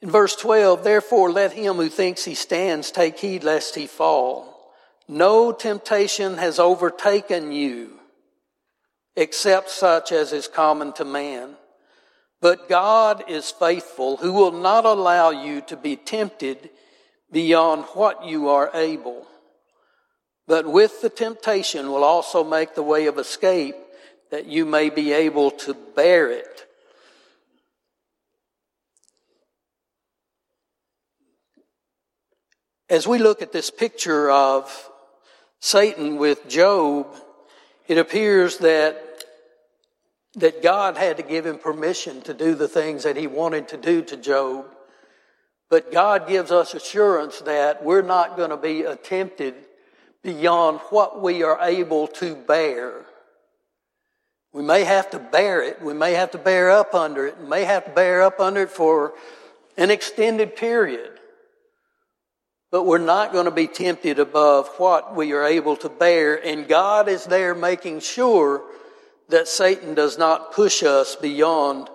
in 0.00 0.11
verse 0.11 0.37
12, 0.37 0.84
therefore 0.84 1.30
let 1.30 1.52
him 1.52 1.76
who 1.76 1.88
thinks 1.88 2.24
he 2.24 2.34
stands 2.34 2.90
take 2.90 3.18
heed 3.18 3.44
lest 3.44 3.74
he 3.74 3.87
fall. 3.87 4.72
No 5.08 5.52
temptation 5.52 6.37
has 6.37 6.58
overtaken 6.58 7.52
you 7.52 7.98
except 9.18 9.68
such 9.68 10.12
as 10.12 10.32
is 10.32 10.46
common 10.46 10.92
to 10.92 11.04
man. 11.04 11.56
But 12.40 12.68
God 12.68 13.24
is 13.28 13.50
faithful, 13.50 14.16
who 14.16 14.32
will 14.32 14.52
not 14.52 14.84
allow 14.84 15.30
you 15.30 15.61
to 15.62 15.76
be 15.76 15.96
tempted 15.96 16.70
beyond 17.32 17.84
what 17.94 18.24
you 18.24 18.48
are 18.48 18.70
able. 18.74 19.26
But 20.46 20.70
with 20.70 21.02
the 21.02 21.11
temptation 21.11 21.90
will 21.90 22.04
also 22.04 22.44
make 22.44 22.76
the 22.76 22.82
way 22.82 23.06
of 23.06 23.18
escape 23.18 23.74
that 24.30 24.46
you 24.46 24.64
may 24.64 24.88
be 24.88 25.12
able 25.12 25.50
to 25.50 25.74
bear 25.74 26.30
it. 26.30 26.67
As 32.90 33.07
we 33.07 33.18
look 33.18 33.42
at 33.42 33.53
this 33.53 33.70
picture 33.70 34.31
of 34.31 34.90
Satan 35.61 36.16
with 36.16 36.48
Job, 36.48 37.07
it 37.87 37.98
appears 37.98 38.59
that 38.59 39.05
that 40.37 40.62
God 40.62 40.96
had 40.96 41.16
to 41.16 41.22
give 41.22 41.46
him 41.46 41.59
permission 41.59 42.20
to 42.22 42.35
do 42.35 42.55
the 42.55 42.68
things 42.68 43.03
that 43.03 43.16
he 43.16 43.27
wanted 43.27 43.68
to 43.68 43.77
do 43.77 44.03
to 44.03 44.16
Job. 44.16 44.66
But 45.68 45.92
God 45.92 46.29
gives 46.29 46.51
us 46.51 46.74
assurance 46.74 47.40
that 47.40 47.85
we're 47.85 48.03
not 48.03 48.37
going 48.37 48.51
to 48.51 48.57
be 48.57 48.85
tempted 49.03 49.55
beyond 50.22 50.79
what 50.90 51.20
we 51.20 51.42
are 51.42 51.59
able 51.61 52.07
to 52.09 52.37
bear. 52.37 53.05
We 54.53 54.62
may 54.62 54.85
have 54.85 55.11
to 55.11 55.18
bear 55.18 55.62
it. 55.62 55.83
We 55.83 55.94
may 55.94 56.12
have 56.12 56.31
to 56.33 56.38
bear 56.38 56.70
up 56.70 56.94
under 56.94 57.27
it. 57.27 57.38
We 57.38 57.48
may 57.48 57.64
have 57.64 57.85
to 57.87 57.90
bear 57.90 58.22
up 58.22 58.38
under 58.38 58.62
it 58.62 58.70
for 58.70 59.14
an 59.77 59.90
extended 59.90 60.57
period. 60.57 61.17
But 62.70 62.85
we're 62.85 62.98
not 62.98 63.33
going 63.33 63.46
to 63.46 63.50
be 63.50 63.66
tempted 63.66 64.18
above 64.18 64.68
what 64.76 65.16
we 65.16 65.33
are 65.33 65.44
able 65.44 65.76
to 65.76 65.88
bear. 65.88 66.35
And 66.44 66.68
God 66.68 67.09
is 67.09 67.24
there 67.24 67.54
making 67.54 68.00
sure 68.00 68.62
that 69.28 69.48
Satan 69.48 69.94
does 69.94 70.18
not 70.18 70.52
push 70.52 70.83
us 70.83 71.16
beyond 71.16 71.88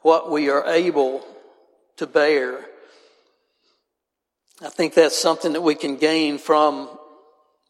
what 0.00 0.30
we 0.30 0.48
are 0.48 0.66
able 0.66 1.24
to 1.96 2.06
bear. 2.06 2.64
I 4.62 4.68
think 4.68 4.94
that's 4.94 5.18
something 5.18 5.52
that 5.52 5.62
we 5.62 5.74
can 5.74 5.96
gain 5.96 6.38
from 6.38 6.88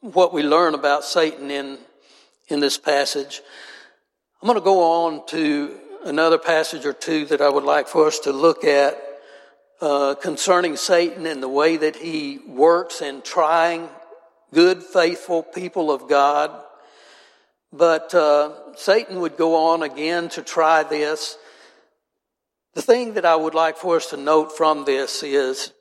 what 0.00 0.32
we 0.32 0.42
learn 0.42 0.74
about 0.74 1.04
Satan 1.04 1.50
in, 1.50 1.78
in 2.48 2.60
this 2.60 2.78
passage. 2.78 3.40
I'm 4.42 4.46
going 4.46 4.58
to 4.58 4.64
go 4.64 5.04
on 5.06 5.26
to 5.28 5.78
another 6.04 6.38
passage 6.38 6.84
or 6.84 6.92
two 6.92 7.24
that 7.26 7.40
I 7.40 7.48
would 7.48 7.64
like 7.64 7.88
for 7.88 8.06
us 8.06 8.18
to 8.20 8.32
look 8.32 8.64
at 8.64 9.00
uh, 9.84 10.14
concerning 10.14 10.76
Satan 10.76 11.26
and 11.26 11.42
the 11.42 11.48
way 11.48 11.76
that 11.76 11.96
he 11.96 12.38
works 12.48 13.02
in 13.02 13.22
trying 13.22 13.88
good, 14.52 14.82
faithful 14.82 15.42
people 15.42 15.90
of 15.90 16.08
God. 16.08 16.50
But 17.72 18.14
uh, 18.14 18.74
Satan 18.76 19.20
would 19.20 19.36
go 19.36 19.56
on 19.72 19.82
again 19.82 20.28
to 20.30 20.42
try 20.42 20.82
this. 20.84 21.36
The 22.74 22.82
thing 22.82 23.14
that 23.14 23.24
I 23.24 23.36
would 23.36 23.54
like 23.54 23.76
for 23.76 23.96
us 23.96 24.10
to 24.10 24.16
note 24.16 24.56
from 24.56 24.84
this 24.84 25.22
is 25.22 25.72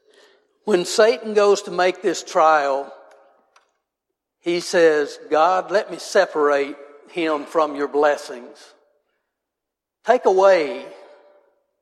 when 0.65 0.85
Satan 0.85 1.33
goes 1.33 1.61
to 1.63 1.71
make 1.71 2.01
this 2.01 2.23
trial, 2.23 2.93
he 4.41 4.59
says, 4.59 5.17
God, 5.29 5.71
let 5.71 5.89
me 5.89 5.97
separate 5.97 6.75
him 7.09 7.45
from 7.45 7.75
your 7.75 7.87
blessings. 7.87 8.73
Take 10.05 10.25
away 10.25 10.85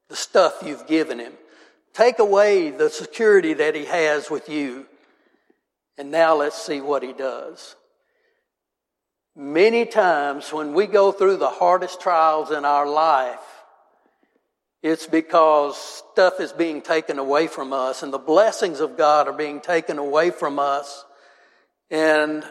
the 0.10 0.16
stuff 0.16 0.62
you've 0.64 0.88
given 0.88 1.20
him. 1.20 1.34
Take 1.94 2.20
away 2.20 2.72
the 2.72 2.90
security 2.90 3.54
that 3.56 3.76
he 3.76 3.86
has 3.86 4.30
with 4.30 4.50
you. 4.50 4.86
And 5.98 6.12
now 6.12 6.36
let's 6.36 6.62
see 6.62 6.82
what 6.82 7.04
he 7.04 7.14
does. 7.14 7.76
Many 9.36 9.86
times 9.86 10.52
when 10.52 10.74
we 10.74 10.88
go 10.88 11.12
through 11.12 11.38
the 11.38 11.50
hardest 11.50 12.02
trials 12.02 12.52
in 12.52 12.66
our 12.66 12.88
life, 12.88 13.40
it's 14.84 15.06
because 15.06 15.78
stuff 15.78 16.40
is 16.40 16.52
being 16.52 16.82
taken 16.82 17.20
away 17.20 17.48
from 17.48 17.72
us 17.72 18.04
and 18.04 18.12
the 18.12 18.18
blessings 18.18 18.80
of 18.80 18.98
God 18.98 19.28
are 19.28 19.34
being 19.34 19.62
taken 19.62 20.00
away 20.00 20.32
from 20.32 20.60
us. 20.60 21.06
And 21.92 22.44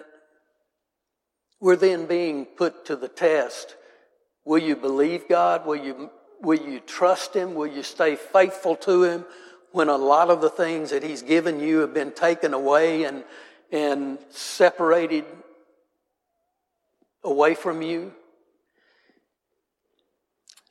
we're 1.60 1.76
then 1.76 2.06
being 2.06 2.44
put 2.44 2.86
to 2.86 2.96
the 2.96 3.08
test. 3.08 3.74
Will 4.44 4.58
you 4.58 4.76
believe 4.76 5.28
God? 5.28 5.66
Will 5.66 5.76
you 5.76 6.10
Will 6.42 6.58
you 6.58 6.80
trust 6.80 7.34
Him? 7.34 7.54
Will 7.54 7.66
you 7.66 7.82
stay 7.82 8.16
faithful 8.16 8.76
to 8.76 9.02
Him 9.04 9.24
when 9.72 9.88
a 9.88 9.96
lot 9.96 10.30
of 10.30 10.40
the 10.40 10.50
things 10.50 10.90
that 10.90 11.02
He's 11.02 11.22
given 11.22 11.60
you 11.60 11.80
have 11.80 11.92
been 11.92 12.12
taken 12.12 12.54
away 12.54 13.04
and, 13.04 13.24
and 13.70 14.18
separated 14.30 15.24
away 17.22 17.54
from 17.54 17.82
you? 17.82 18.12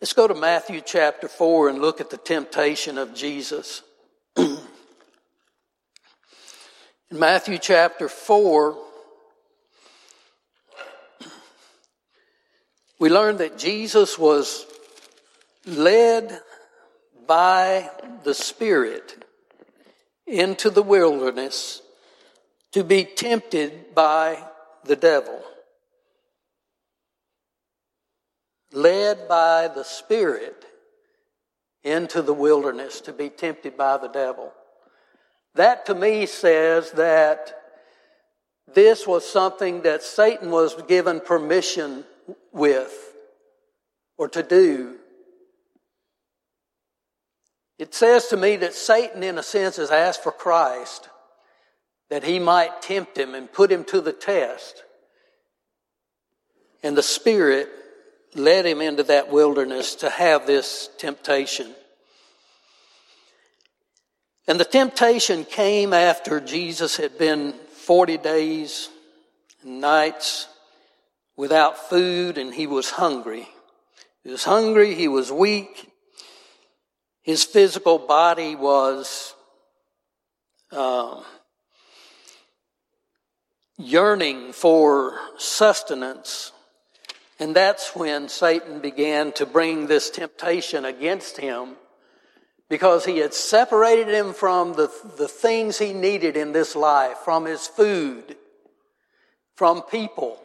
Let's 0.01 0.13
go 0.13 0.27
to 0.27 0.33
Matthew 0.33 0.81
chapter 0.83 1.27
4 1.27 1.69
and 1.69 1.79
look 1.79 1.99
at 1.99 2.09
the 2.09 2.17
temptation 2.17 2.97
of 2.97 3.13
Jesus. 3.13 3.83
In 4.37 4.57
Matthew 7.11 7.57
chapter 7.57 8.07
4, 8.07 8.77
we 12.99 13.09
learn 13.09 13.37
that 13.37 13.57
Jesus 13.57 14.17
was 14.17 14.65
led 15.65 16.41
by 17.27 17.89
the 18.23 18.33
Spirit 18.33 19.25
into 20.25 20.69
the 20.69 20.83
wilderness 20.83 21.81
to 22.71 22.83
be 22.83 23.03
tempted 23.03 23.93
by 23.95 24.43
the 24.85 24.95
devil. 24.95 25.41
Led 28.71 29.27
by 29.27 29.67
the 29.67 29.83
Spirit 29.83 30.65
into 31.83 32.21
the 32.21 32.33
wilderness 32.33 33.01
to 33.01 33.13
be 33.13 33.29
tempted 33.29 33.75
by 33.77 33.97
the 33.97 34.07
devil. 34.07 34.53
That 35.55 35.85
to 35.87 35.95
me 35.95 36.25
says 36.25 36.91
that 36.91 37.55
this 38.73 39.07
was 39.07 39.27
something 39.27 39.81
that 39.81 40.03
Satan 40.03 40.51
was 40.51 40.79
given 40.83 41.19
permission 41.19 42.05
with 42.51 42.93
or 44.17 44.27
to 44.29 44.43
do 44.43 44.98
it 47.79 47.95
says 47.95 48.27
to 48.27 48.37
me 48.37 48.57
that 48.57 48.73
Satan, 48.73 49.23
in 49.23 49.37
a 49.37 49.43
sense, 49.43 49.77
has 49.77 49.89
asked 49.89 50.21
for 50.21 50.33
Christ, 50.33 51.07
that 52.09 52.25
he 52.25 52.37
might 52.37 52.81
tempt 52.81 53.17
him 53.17 53.33
and 53.33 53.51
put 53.51 53.71
him 53.71 53.85
to 53.85 54.01
the 54.01 54.11
test. 54.11 54.83
And 56.83 56.97
the 56.97 57.03
Spirit 57.03 57.69
led 58.35 58.65
him 58.65 58.81
into 58.81 59.03
that 59.03 59.31
wilderness 59.31 59.95
to 59.95 60.09
have 60.09 60.45
this 60.45 60.89
temptation. 60.97 61.73
And 64.45 64.59
the 64.59 64.65
temptation 64.65 65.45
came 65.45 65.93
after 65.93 66.41
Jesus 66.41 66.97
had 66.97 67.17
been 67.17 67.53
40 67.85 68.17
days 68.17 68.89
and 69.61 69.79
nights 69.79 70.47
without 71.37 71.89
food 71.89 72.37
and 72.37 72.53
he 72.53 72.67
was 72.67 72.89
hungry. 72.89 73.47
He 74.23 74.31
was 74.31 74.43
hungry, 74.43 74.95
he 74.95 75.07
was 75.07 75.31
weak, 75.31 75.88
his 77.21 77.43
physical 77.43 77.97
body 77.97 78.55
was 78.55 79.33
um, 80.71 81.23
yearning 83.77 84.53
for 84.53 85.19
sustenance. 85.37 86.51
And 87.39 87.55
that's 87.55 87.95
when 87.95 88.27
Satan 88.27 88.79
began 88.79 89.31
to 89.33 89.45
bring 89.45 89.87
this 89.87 90.09
temptation 90.09 90.85
against 90.85 91.37
him 91.37 91.75
because 92.69 93.05
he 93.05 93.17
had 93.17 93.33
separated 93.33 94.09
him 94.09 94.33
from 94.33 94.73
the, 94.73 94.91
the 95.17 95.27
things 95.27 95.79
he 95.79 95.93
needed 95.93 96.37
in 96.37 96.51
this 96.51 96.75
life, 96.75 97.17
from 97.19 97.45
his 97.45 97.65
food, 97.65 98.35
from 99.55 99.81
people. 99.81 100.39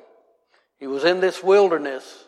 He 0.78 0.86
was 0.86 1.04
in 1.04 1.20
this 1.20 1.42
wilderness. 1.42 2.23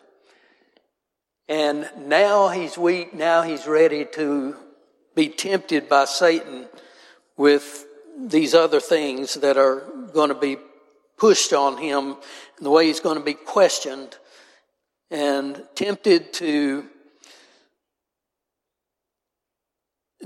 And 1.49 1.89
now 1.97 2.49
he's 2.49 2.77
weak. 2.77 3.13
Now 3.13 3.41
he's 3.41 3.67
ready 3.67 4.05
to 4.13 4.55
be 5.15 5.29
tempted 5.29 5.87
by 5.87 6.05
Satan 6.05 6.67
with 7.37 7.85
these 8.17 8.53
other 8.53 8.79
things 8.79 9.35
that 9.35 9.57
are 9.57 9.81
going 10.13 10.29
to 10.29 10.35
be 10.35 10.57
pushed 11.17 11.53
on 11.53 11.77
him, 11.77 12.17
and 12.57 12.65
the 12.65 12.69
way 12.69 12.87
he's 12.87 12.99
going 12.99 13.17
to 13.17 13.23
be 13.23 13.33
questioned 13.33 14.17
and 15.09 15.63
tempted 15.73 16.33
to 16.33 16.85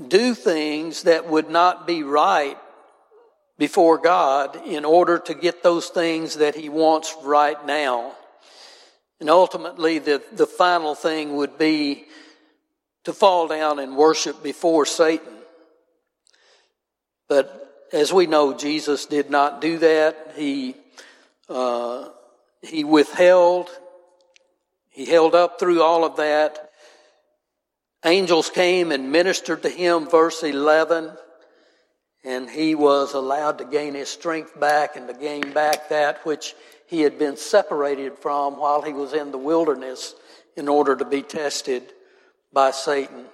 do 0.08 0.34
things 0.34 1.04
that 1.04 1.30
would 1.30 1.50
not 1.50 1.86
be 1.86 2.04
right 2.04 2.58
before 3.58 3.98
God 4.00 4.66
in 4.66 4.86
order 4.86 5.20
to 5.20 5.34
get 5.34 5.62
those 5.62 5.88
things 5.88 6.36
that 6.36 6.56
he 6.56 6.68
wants 6.68 7.16
right 7.24 7.64
now. 7.66 8.14
And 9.22 9.30
ultimately, 9.30 10.00
the, 10.00 10.20
the 10.34 10.48
final 10.48 10.96
thing 10.96 11.36
would 11.36 11.60
be 11.60 12.06
to 13.04 13.14
fall 13.14 13.48
down 13.48 13.78
and 13.78 13.96
worship 13.96 14.42
before 14.42 14.88
Satan. 14.88 15.34
But 17.30 17.86
as 17.94 18.12
we 18.12 18.26
know, 18.26 18.58
Jesus 18.58 19.06
did 19.06 19.30
not 19.30 19.62
do 19.62 19.78
that. 19.78 20.34
He, 20.36 20.76
uh, 21.48 22.10
he 22.64 22.84
withheld, 22.84 23.70
he 24.90 25.06
held 25.06 25.36
up 25.36 25.60
through 25.60 25.84
all 25.84 26.04
of 26.04 26.18
that. 26.18 26.72
Angels 28.04 28.50
came 28.50 28.92
and 28.92 29.12
ministered 29.12 29.62
to 29.62 29.70
him, 29.70 30.10
verse 30.10 30.42
11, 30.42 31.12
and 32.24 32.50
he 32.50 32.76
was 32.76 33.14
allowed 33.14 33.58
to 33.58 33.66
gain 33.66 33.94
his 33.94 34.10
strength 34.10 34.60
back 34.60 34.96
and 34.96 35.08
to 35.08 35.14
gain 35.14 35.52
back 35.54 35.90
that 35.90 36.24
which 36.26 36.54
he 36.88 37.02
had 37.02 37.18
been 37.18 37.38
separated 37.38 38.18
from 38.18 38.58
while 38.58 38.82
he 38.82 38.94
was 38.94 39.14
in 39.14 39.32
the 39.32 39.38
wilderness 39.38 40.14
in 40.56 40.68
order 40.68 40.96
to 40.96 41.06
be 41.06 41.22
tested 41.22 41.84
by 42.54 42.72
Satan. 42.72 43.26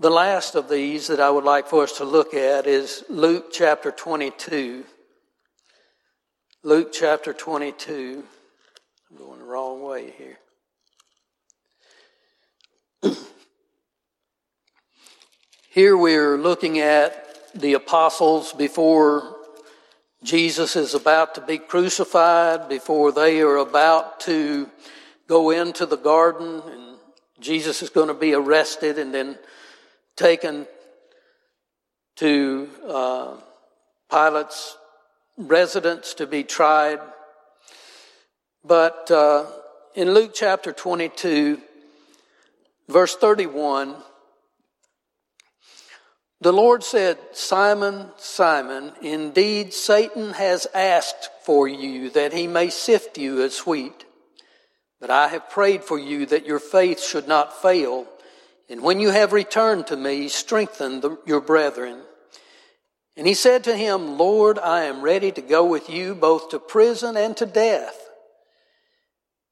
The 0.00 0.10
last 0.10 0.54
of 0.54 0.68
these 0.68 1.06
that 1.06 1.20
I 1.20 1.30
would 1.30 1.44
like 1.44 1.68
for 1.68 1.84
us 1.84 1.98
to 1.98 2.04
look 2.04 2.34
at 2.34 2.66
is 2.66 3.04
Luke 3.08 3.52
chapter 3.52 3.90
22. 3.90 4.84
Luke 6.64 6.92
chapter 6.92 7.32
22. 7.32 8.24
I'm 9.10 9.16
going 9.16 9.38
the 9.38 9.44
wrong 9.44 9.82
way 9.82 10.12
here. 10.18 10.38
Here 15.74 15.96
we're 15.96 16.38
looking 16.38 16.78
at 16.78 17.50
the 17.52 17.74
apostles 17.74 18.52
before 18.52 19.34
Jesus 20.22 20.76
is 20.76 20.94
about 20.94 21.34
to 21.34 21.40
be 21.40 21.58
crucified, 21.58 22.68
before 22.68 23.10
they 23.10 23.40
are 23.40 23.56
about 23.56 24.20
to 24.20 24.70
go 25.26 25.50
into 25.50 25.84
the 25.84 25.96
garden, 25.96 26.62
and 26.64 26.96
Jesus 27.40 27.82
is 27.82 27.90
going 27.90 28.06
to 28.06 28.14
be 28.14 28.34
arrested 28.34 29.00
and 29.00 29.12
then 29.12 29.36
taken 30.14 30.68
to 32.18 32.68
uh, 32.88 33.36
Pilate's 34.08 34.76
residence 35.36 36.14
to 36.14 36.26
be 36.28 36.44
tried. 36.44 37.00
But 38.64 39.10
uh, 39.10 39.46
in 39.96 40.14
Luke 40.14 40.34
chapter 40.36 40.70
22, 40.70 41.60
verse 42.88 43.16
31, 43.16 43.96
the 46.44 46.52
Lord 46.52 46.84
said, 46.84 47.16
Simon, 47.32 48.10
Simon, 48.18 48.92
indeed 49.00 49.72
Satan 49.72 50.34
has 50.34 50.66
asked 50.74 51.30
for 51.42 51.66
you 51.66 52.10
that 52.10 52.34
he 52.34 52.46
may 52.46 52.68
sift 52.68 53.16
you 53.16 53.42
as 53.42 53.60
wheat. 53.60 54.04
But 55.00 55.08
I 55.08 55.28
have 55.28 55.48
prayed 55.48 55.84
for 55.84 55.98
you 55.98 56.26
that 56.26 56.44
your 56.44 56.58
faith 56.58 57.02
should 57.02 57.26
not 57.26 57.62
fail. 57.62 58.06
And 58.68 58.82
when 58.82 59.00
you 59.00 59.08
have 59.08 59.32
returned 59.32 59.86
to 59.86 59.96
me, 59.96 60.28
strengthen 60.28 61.00
the, 61.00 61.16
your 61.24 61.40
brethren. 61.40 62.02
And 63.16 63.26
he 63.26 63.32
said 63.32 63.64
to 63.64 63.74
him, 63.74 64.18
Lord, 64.18 64.58
I 64.58 64.84
am 64.84 65.00
ready 65.00 65.32
to 65.32 65.40
go 65.40 65.64
with 65.64 65.88
you 65.88 66.14
both 66.14 66.50
to 66.50 66.58
prison 66.58 67.16
and 67.16 67.34
to 67.38 67.46
death. 67.46 67.96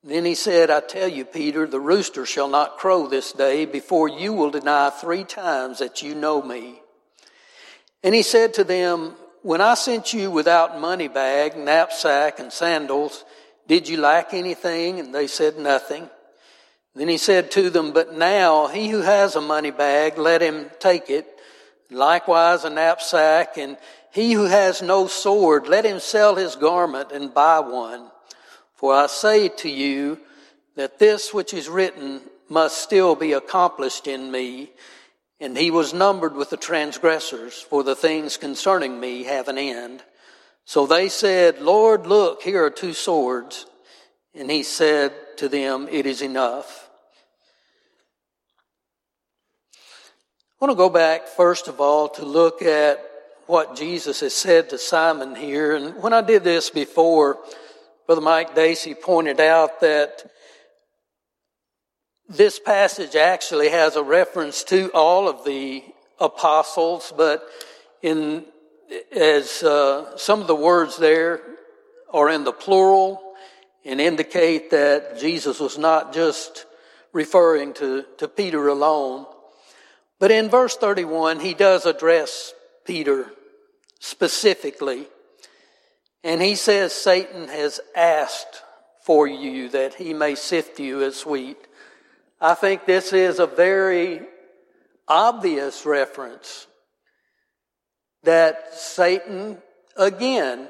Then 0.04 0.26
he 0.26 0.34
said, 0.34 0.68
I 0.68 0.80
tell 0.80 1.08
you, 1.08 1.24
Peter, 1.24 1.66
the 1.66 1.80
rooster 1.80 2.26
shall 2.26 2.48
not 2.48 2.76
crow 2.76 3.06
this 3.06 3.32
day 3.32 3.64
before 3.64 4.10
you 4.10 4.34
will 4.34 4.50
deny 4.50 4.90
three 4.90 5.24
times 5.24 5.78
that 5.78 6.02
you 6.02 6.14
know 6.14 6.42
me. 6.42 6.81
And 8.02 8.14
he 8.14 8.22
said 8.22 8.54
to 8.54 8.64
them, 8.64 9.14
When 9.42 9.60
I 9.60 9.74
sent 9.74 10.12
you 10.12 10.30
without 10.30 10.80
money 10.80 11.08
bag, 11.08 11.56
knapsack, 11.56 12.38
and 12.38 12.52
sandals, 12.52 13.24
did 13.68 13.88
you 13.88 13.98
lack 13.98 14.34
anything? 14.34 15.00
And 15.00 15.14
they 15.14 15.26
said, 15.26 15.58
Nothing. 15.58 16.08
Then 16.94 17.08
he 17.08 17.16
said 17.18 17.50
to 17.52 17.70
them, 17.70 17.92
But 17.92 18.14
now 18.14 18.66
he 18.66 18.88
who 18.88 19.00
has 19.00 19.36
a 19.36 19.40
money 19.40 19.70
bag, 19.70 20.18
let 20.18 20.42
him 20.42 20.70
take 20.78 21.08
it, 21.08 21.26
likewise 21.90 22.64
a 22.64 22.70
knapsack, 22.70 23.56
and 23.56 23.78
he 24.12 24.32
who 24.32 24.44
has 24.44 24.82
no 24.82 25.06
sword, 25.06 25.68
let 25.68 25.86
him 25.86 26.00
sell 26.00 26.34
his 26.34 26.54
garment 26.54 27.12
and 27.12 27.32
buy 27.32 27.60
one. 27.60 28.10
For 28.74 28.94
I 28.94 29.06
say 29.06 29.48
to 29.48 29.70
you 29.70 30.18
that 30.76 30.98
this 30.98 31.32
which 31.32 31.54
is 31.54 31.68
written 31.68 32.20
must 32.48 32.78
still 32.78 33.14
be 33.14 33.32
accomplished 33.32 34.06
in 34.06 34.30
me. 34.30 34.72
And 35.42 35.58
he 35.58 35.72
was 35.72 35.92
numbered 35.92 36.36
with 36.36 36.50
the 36.50 36.56
transgressors, 36.56 37.60
for 37.60 37.82
the 37.82 37.96
things 37.96 38.36
concerning 38.36 39.00
me 39.00 39.24
have 39.24 39.48
an 39.48 39.58
end. 39.58 40.00
So 40.64 40.86
they 40.86 41.08
said, 41.08 41.60
Lord, 41.60 42.06
look, 42.06 42.42
here 42.42 42.64
are 42.64 42.70
two 42.70 42.92
swords. 42.92 43.66
And 44.36 44.48
he 44.48 44.62
said 44.62 45.12
to 45.38 45.48
them, 45.48 45.88
It 45.90 46.06
is 46.06 46.22
enough. 46.22 46.88
I 49.74 50.64
want 50.64 50.70
to 50.70 50.76
go 50.76 50.88
back, 50.88 51.26
first 51.26 51.66
of 51.66 51.80
all, 51.80 52.08
to 52.10 52.24
look 52.24 52.62
at 52.62 53.04
what 53.46 53.74
Jesus 53.74 54.20
has 54.20 54.36
said 54.36 54.70
to 54.70 54.78
Simon 54.78 55.34
here. 55.34 55.74
And 55.74 56.00
when 56.00 56.12
I 56.12 56.20
did 56.20 56.44
this 56.44 56.70
before, 56.70 57.36
Brother 58.06 58.20
Mike 58.20 58.54
Dacey 58.54 58.94
pointed 58.94 59.40
out 59.40 59.80
that 59.80 60.24
this 62.32 62.58
passage 62.58 63.14
actually 63.14 63.68
has 63.68 63.96
a 63.96 64.02
reference 64.02 64.64
to 64.64 64.90
all 64.92 65.28
of 65.28 65.44
the 65.44 65.84
apostles, 66.18 67.12
but 67.16 67.46
in 68.00 68.44
as 69.14 69.62
uh, 69.62 70.16
some 70.16 70.40
of 70.40 70.46
the 70.46 70.54
words 70.54 70.98
there 70.98 71.40
are 72.12 72.28
in 72.28 72.44
the 72.44 72.52
plural 72.52 73.22
and 73.84 74.00
indicate 74.00 74.70
that 74.70 75.18
Jesus 75.18 75.60
was 75.60 75.78
not 75.78 76.12
just 76.12 76.66
referring 77.12 77.74
to, 77.74 78.04
to 78.18 78.28
Peter 78.28 78.68
alone. 78.68 79.26
But 80.18 80.30
in 80.30 80.50
verse 80.50 80.76
31, 80.76 81.40
he 81.40 81.54
does 81.54 81.84
address 81.86 82.54
Peter 82.84 83.30
specifically. 83.98 85.06
And 86.22 86.40
he 86.40 86.54
says, 86.54 86.92
Satan 86.92 87.48
has 87.48 87.80
asked 87.96 88.62
for 89.04 89.26
you 89.26 89.68
that 89.70 89.94
he 89.94 90.14
may 90.14 90.36
sift 90.36 90.78
you 90.78 91.02
as 91.02 91.26
wheat. 91.26 91.56
I 92.44 92.54
think 92.54 92.86
this 92.86 93.12
is 93.12 93.38
a 93.38 93.46
very 93.46 94.20
obvious 95.06 95.86
reference 95.86 96.66
that 98.24 98.74
Satan, 98.74 99.58
again, 99.96 100.66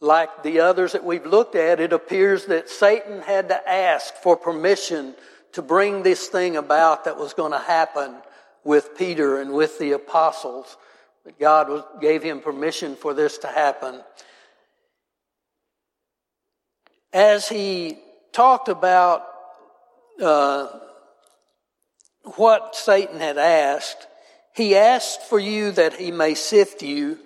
like 0.00 0.42
the 0.42 0.60
others 0.60 0.90
that 0.92 1.04
we've 1.04 1.24
looked 1.24 1.54
at, 1.54 1.78
it 1.78 1.92
appears 1.92 2.46
that 2.46 2.68
Satan 2.68 3.22
had 3.22 3.50
to 3.50 3.70
ask 3.70 4.14
for 4.14 4.36
permission 4.36 5.14
to 5.52 5.62
bring 5.62 6.02
this 6.02 6.26
thing 6.26 6.56
about 6.56 7.04
that 7.04 7.16
was 7.16 7.34
going 7.34 7.52
to 7.52 7.58
happen 7.58 8.16
with 8.64 8.98
Peter 8.98 9.40
and 9.40 9.52
with 9.52 9.78
the 9.78 9.92
apostles 9.92 10.76
But 11.24 11.38
God 11.38 11.84
gave 12.00 12.22
him 12.22 12.40
permission 12.40 12.96
for 12.96 13.14
this 13.14 13.38
to 13.38 13.46
happen. 13.46 14.00
As 17.12 17.48
he 17.48 17.98
talked 18.32 18.68
about 18.68 19.24
uh, 20.20 20.68
what 22.36 22.76
Satan 22.76 23.18
had 23.18 23.38
asked, 23.38 24.06
he 24.54 24.76
asked 24.76 25.22
for 25.22 25.38
you 25.38 25.72
that 25.72 25.94
he 25.94 26.10
may 26.10 26.34
sift 26.34 26.82
you 26.82 27.18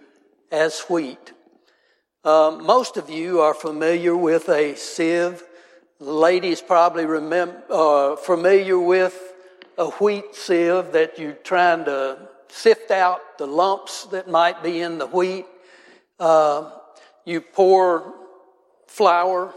as 0.51 0.81
wheat. 0.83 1.33
Uh, 2.23 2.59
most 2.63 2.97
of 2.97 3.11
you 3.11 3.41
are 3.41 3.55
familiar 3.55 4.17
with 4.17 4.49
a 4.49 4.75
sieve. 4.77 5.43
Ladies 5.99 6.63
probably 6.63 7.07
remember, 7.07 7.63
uh, 7.71 8.17
familiar 8.17 8.79
with 8.79 9.35
a 9.77 9.91
wheat 9.91 10.35
sieve 10.35 10.93
that 10.93 11.19
you're 11.19 11.33
trying 11.33 11.85
to 11.85 12.19
sift 12.49 12.91
out 12.91 13.39
the 13.39 13.47
lumps 13.47 14.05
that 14.07 14.29
might 14.29 14.63
be 14.63 14.81
in 14.81 14.99
the 14.99 15.07
wheat. 15.07 15.47
Uh, 16.19 16.71
you 17.25 17.41
pour 17.41 18.15
flour 18.87 19.53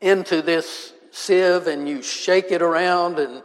into 0.00 0.40
this 0.40 0.92
sieve 1.14 1.68
and 1.68 1.88
you 1.88 2.02
shake 2.02 2.50
it 2.50 2.60
around 2.60 3.18
and 3.20 3.42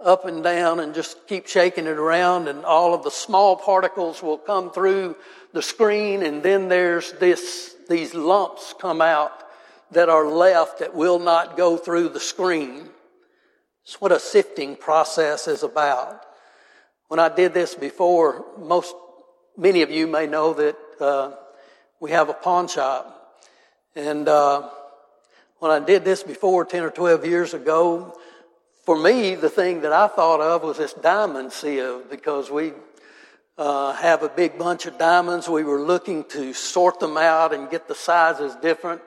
up 0.00 0.24
and 0.24 0.42
down 0.42 0.80
and 0.80 0.94
just 0.94 1.26
keep 1.26 1.46
shaking 1.46 1.86
it 1.86 1.98
around 1.98 2.48
and 2.48 2.64
all 2.64 2.94
of 2.94 3.04
the 3.04 3.10
small 3.10 3.56
particles 3.56 4.22
will 4.22 4.38
come 4.38 4.70
through 4.70 5.14
the 5.52 5.60
screen 5.60 6.22
and 6.22 6.42
then 6.42 6.68
there's 6.68 7.12
this, 7.12 7.76
these 7.90 8.14
lumps 8.14 8.74
come 8.80 9.02
out 9.02 9.44
that 9.90 10.08
are 10.08 10.26
left 10.26 10.78
that 10.78 10.94
will 10.94 11.18
not 11.18 11.58
go 11.58 11.76
through 11.76 12.08
the 12.08 12.20
screen. 12.20 12.88
It's 13.84 14.00
what 14.00 14.12
a 14.12 14.18
sifting 14.18 14.74
process 14.76 15.46
is 15.46 15.62
about. 15.62 16.24
When 17.08 17.20
I 17.20 17.28
did 17.28 17.52
this 17.52 17.74
before, 17.74 18.46
most, 18.58 18.94
many 19.58 19.82
of 19.82 19.90
you 19.90 20.06
may 20.06 20.26
know 20.26 20.54
that 20.54 20.76
uh, 20.98 21.32
we 22.00 22.12
have 22.12 22.30
a 22.30 22.34
pawn 22.34 22.68
shop. 22.68 23.36
And 23.96 24.28
uh, 24.28 24.70
when 25.60 25.70
I 25.70 25.78
did 25.78 26.04
this 26.04 26.22
before, 26.22 26.64
10 26.64 26.82
or 26.82 26.90
12 26.90 27.26
years 27.26 27.54
ago, 27.54 28.18
for 28.84 28.98
me, 28.98 29.34
the 29.34 29.50
thing 29.50 29.82
that 29.82 29.92
I 29.92 30.08
thought 30.08 30.40
of 30.40 30.62
was 30.62 30.78
this 30.78 30.94
diamond 30.94 31.52
sieve 31.52 32.10
because 32.10 32.50
we 32.50 32.72
uh, 33.58 33.92
have 33.92 34.22
a 34.22 34.28
big 34.30 34.58
bunch 34.58 34.86
of 34.86 34.96
diamonds. 34.96 35.48
We 35.50 35.62
were 35.62 35.82
looking 35.82 36.24
to 36.30 36.54
sort 36.54 36.98
them 36.98 37.18
out 37.18 37.52
and 37.52 37.70
get 37.70 37.88
the 37.88 37.94
sizes 37.94 38.56
different. 38.56 39.02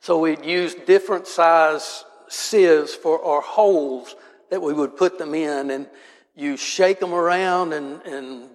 So 0.00 0.18
we'd 0.18 0.44
use 0.44 0.74
different 0.74 1.28
size 1.28 2.04
sieves 2.28 2.92
for 2.94 3.24
our 3.24 3.40
holes 3.40 4.16
that 4.50 4.60
we 4.60 4.72
would 4.72 4.96
put 4.96 5.18
them 5.18 5.34
in. 5.34 5.70
And 5.70 5.86
you 6.34 6.56
shake 6.56 6.98
them 6.98 7.14
around 7.14 7.74
and, 7.74 8.02
and 8.02 8.48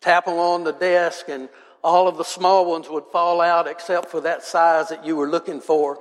tap 0.00 0.24
them 0.24 0.34
on 0.34 0.64
the 0.64 0.72
desk 0.72 1.28
and 1.28 1.48
all 1.84 2.08
of 2.08 2.16
the 2.16 2.24
small 2.24 2.68
ones 2.68 2.88
would 2.88 3.04
fall 3.12 3.40
out 3.40 3.68
except 3.68 4.10
for 4.10 4.20
that 4.22 4.42
size 4.42 4.88
that 4.88 5.06
you 5.06 5.14
were 5.14 5.28
looking 5.28 5.60
for. 5.60 6.00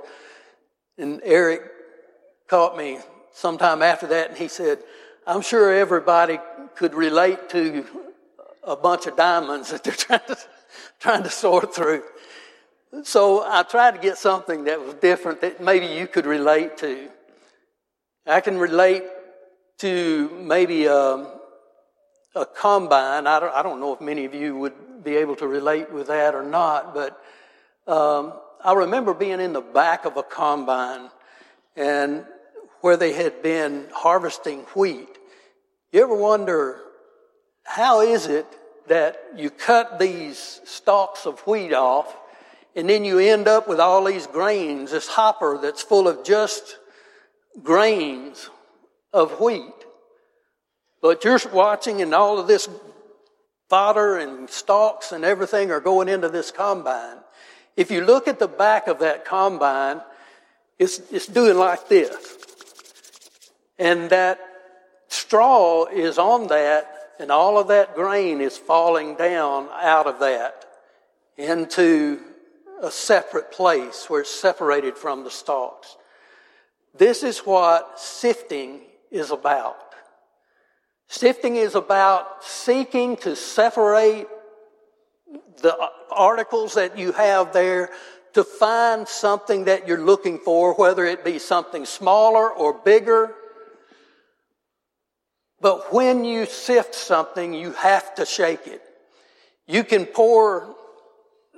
And 0.98 1.22
Eric 1.24 1.62
caught 2.48 2.78
me 2.78 3.00
sometime 3.34 3.82
after 3.82 4.08
that 4.08 4.30
and 4.30 4.38
he 4.38 4.48
said, 4.48 4.80
I'm 5.26 5.42
sure 5.42 5.74
everybody 5.74 6.40
could 6.76 6.96
relate 6.96 7.50
to 7.50 7.86
a 8.64 8.76
bunch 8.76 9.08
of 9.08 9.16
diamonds 9.16 9.72
that 9.72 9.84
they're 9.84 9.94
trying 10.08 10.22
to, 10.28 10.38
trying 11.00 11.24
to 11.24 11.30
sort 11.30 11.76
through. 11.76 12.04
So 13.04 13.44
I 13.46 13.64
tried 13.64 13.96
to 13.96 14.00
get 14.00 14.18
something 14.18 14.64
that 14.64 14.80
was 14.80 14.96
different 14.96 15.42
that 15.42 15.62
maybe 15.62 15.88
you 15.88 16.08
could 16.08 16.26
relate 16.26 16.78
to. 16.78 17.10
I 18.26 18.42
can 18.42 18.58
relate 18.58 19.04
to 19.80 20.30
maybe 20.42 20.86
a, 20.86 20.96
um, 20.96 21.28
a 22.36 22.46
combine. 22.46 23.28
I 23.28 23.40
don't, 23.40 23.54
I 23.54 23.62
don't, 23.62 23.80
know 23.80 23.94
if 23.94 24.02
many 24.02 24.26
of 24.26 24.34
you 24.34 24.58
would 24.58 25.04
be 25.04 25.16
able 25.16 25.36
to 25.38 25.48
relate 25.48 25.92
with 25.92 26.08
that 26.08 26.34
or 26.34 26.44
not, 26.44 26.94
but 26.94 27.22
um, 27.88 28.34
I 28.64 28.74
remember 28.74 29.14
being 29.14 29.40
in 29.40 29.54
the 29.54 29.62
back 29.62 30.06
of 30.06 30.18
a 30.18 30.24
combine 30.24 31.10
and 31.76 32.26
where 32.82 32.98
they 32.98 33.14
had 33.14 33.42
been 33.42 33.88
harvesting 33.94 34.62
wheat. 34.76 35.10
You 35.92 36.04
ever 36.04 36.16
wonder 36.16 36.82
how 37.64 38.02
is 38.02 38.28
it 38.28 38.46
that 38.88 39.22
you 39.36 39.50
cut 39.50 40.00
these 40.00 40.62
stalks 40.66 41.26
of 41.26 41.40
wheat 41.42 41.74
off 41.74 42.16
and 42.76 42.90
then 42.90 43.04
you 43.04 43.20
end 43.20 43.48
up 43.48 43.68
with 43.68 43.80
all 43.80 44.04
these 44.04 44.28
grains, 44.28 44.92
this 44.92 45.08
hopper 45.08 45.58
that's 45.62 45.82
full 45.82 46.08
of 46.08 46.24
just 46.24 46.78
grains 47.64 48.50
of 49.12 49.40
wheat. 49.40 49.74
But 51.02 51.24
you're 51.24 51.40
watching 51.52 52.02
and 52.02 52.14
all 52.14 52.40
of 52.40 52.48
this 52.48 52.70
fodder 53.70 54.18
and 54.18 54.50
stalks 54.50 55.12
and 55.12 55.26
everything 55.26 55.72
are 55.72 55.80
going 55.80 56.08
into 56.08 56.30
this 56.30 56.52
combine. 56.52 57.18
If 57.78 57.92
you 57.92 58.04
look 58.04 58.28
at 58.28 58.40
the 58.40 58.48
back 58.48 58.88
of 58.88 59.00
that 59.00 59.24
combine, 59.24 60.02
it's, 60.80 61.00
it's 61.12 61.28
doing 61.28 61.58
like 61.58 61.88
this. 61.88 62.38
And 63.80 64.10
that 64.10 64.40
straw 65.08 65.86
is 65.86 66.18
on 66.18 66.48
that 66.48 66.98
and 67.20 67.32
all 67.32 67.58
of 67.58 67.68
that 67.70 67.96
grain 67.96 68.42
is 68.42 68.58
falling 68.58 69.16
down 69.16 69.70
out 69.74 70.08
of 70.08 70.20
that 70.20 70.66
into 71.38 72.20
a 72.82 72.92
separate 72.92 73.52
place 73.52 74.06
where 74.08 74.22
it's 74.22 74.30
separated 74.30 74.98
from 74.98 75.24
the 75.24 75.32
stalks. 75.32 75.96
This 76.96 77.24
is 77.24 77.40
what 77.40 78.00
sifting 78.00 78.82
is 79.12 79.32
about. 79.32 79.78
Sifting 81.08 81.56
is 81.56 81.76
about 81.76 82.44
seeking 82.44 83.18
to 83.18 83.36
separate 83.36 84.28
the 85.62 85.76
articles 86.12 86.76
that 86.76 86.98
you 86.98 87.12
have 87.12 87.54
there 87.54 87.90
to 88.34 88.44
find 88.44 89.08
something 89.08 89.66
that 89.66 89.88
you're 89.88 90.04
looking 90.04 90.38
for, 90.38 90.74
whether 90.76 91.06
it 91.06 91.26
be 91.26 91.40
something 91.40 91.86
smaller 91.86 92.50
or 92.50 92.74
bigger 92.74 93.34
but 95.60 95.92
when 95.92 96.24
you 96.24 96.46
sift 96.46 96.94
something, 96.94 97.54
you 97.54 97.72
have 97.74 98.16
to 98.16 98.26
shake 98.26 98.68
it. 98.68 98.82
You 99.66 99.84
can 99.84 100.06
pour 100.06 100.76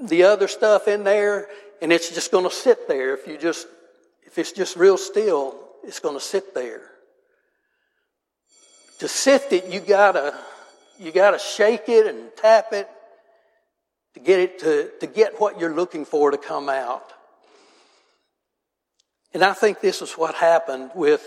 the 0.02 0.24
other 0.24 0.48
stuff 0.48 0.88
in 0.88 1.04
there 1.04 1.48
and 1.82 1.92
it's 1.92 2.10
just 2.14 2.32
going 2.32 2.46
to 2.46 2.56
sit 2.56 2.88
there. 2.88 3.14
If 3.14 3.28
you 3.28 3.38
just, 3.38 3.68
if 4.26 4.38
it's 4.38 4.52
just 4.52 4.78
real 4.78 4.98
still, 4.98 5.56
it's 5.84 6.00
going 6.00 6.16
to 6.16 6.24
sit 6.24 6.54
there. 6.54 6.82
To 9.00 9.08
sift 9.08 9.54
it, 9.54 9.66
you 9.66 9.80
gotta, 9.80 10.38
you 11.00 11.14
gotta 11.14 11.40
shake 11.40 11.88
it 11.88 12.06
and 12.06 12.30
tap 12.36 12.74
it 12.74 12.90
to 14.14 14.20
get 14.20 14.40
it 14.40 14.60
to, 14.60 14.92
to 15.00 15.08
get 15.08 15.40
what 15.40 15.60
you're 15.60 15.74
looking 15.74 16.06
for 16.06 16.32
to 16.32 16.38
come 16.38 16.70
out. 16.70 17.14
And 19.34 19.44
I 19.44 19.54
think 19.54 19.80
this 19.80 20.02
is 20.02 20.14
what 20.14 20.36
happened 20.36 20.92
with 20.96 21.22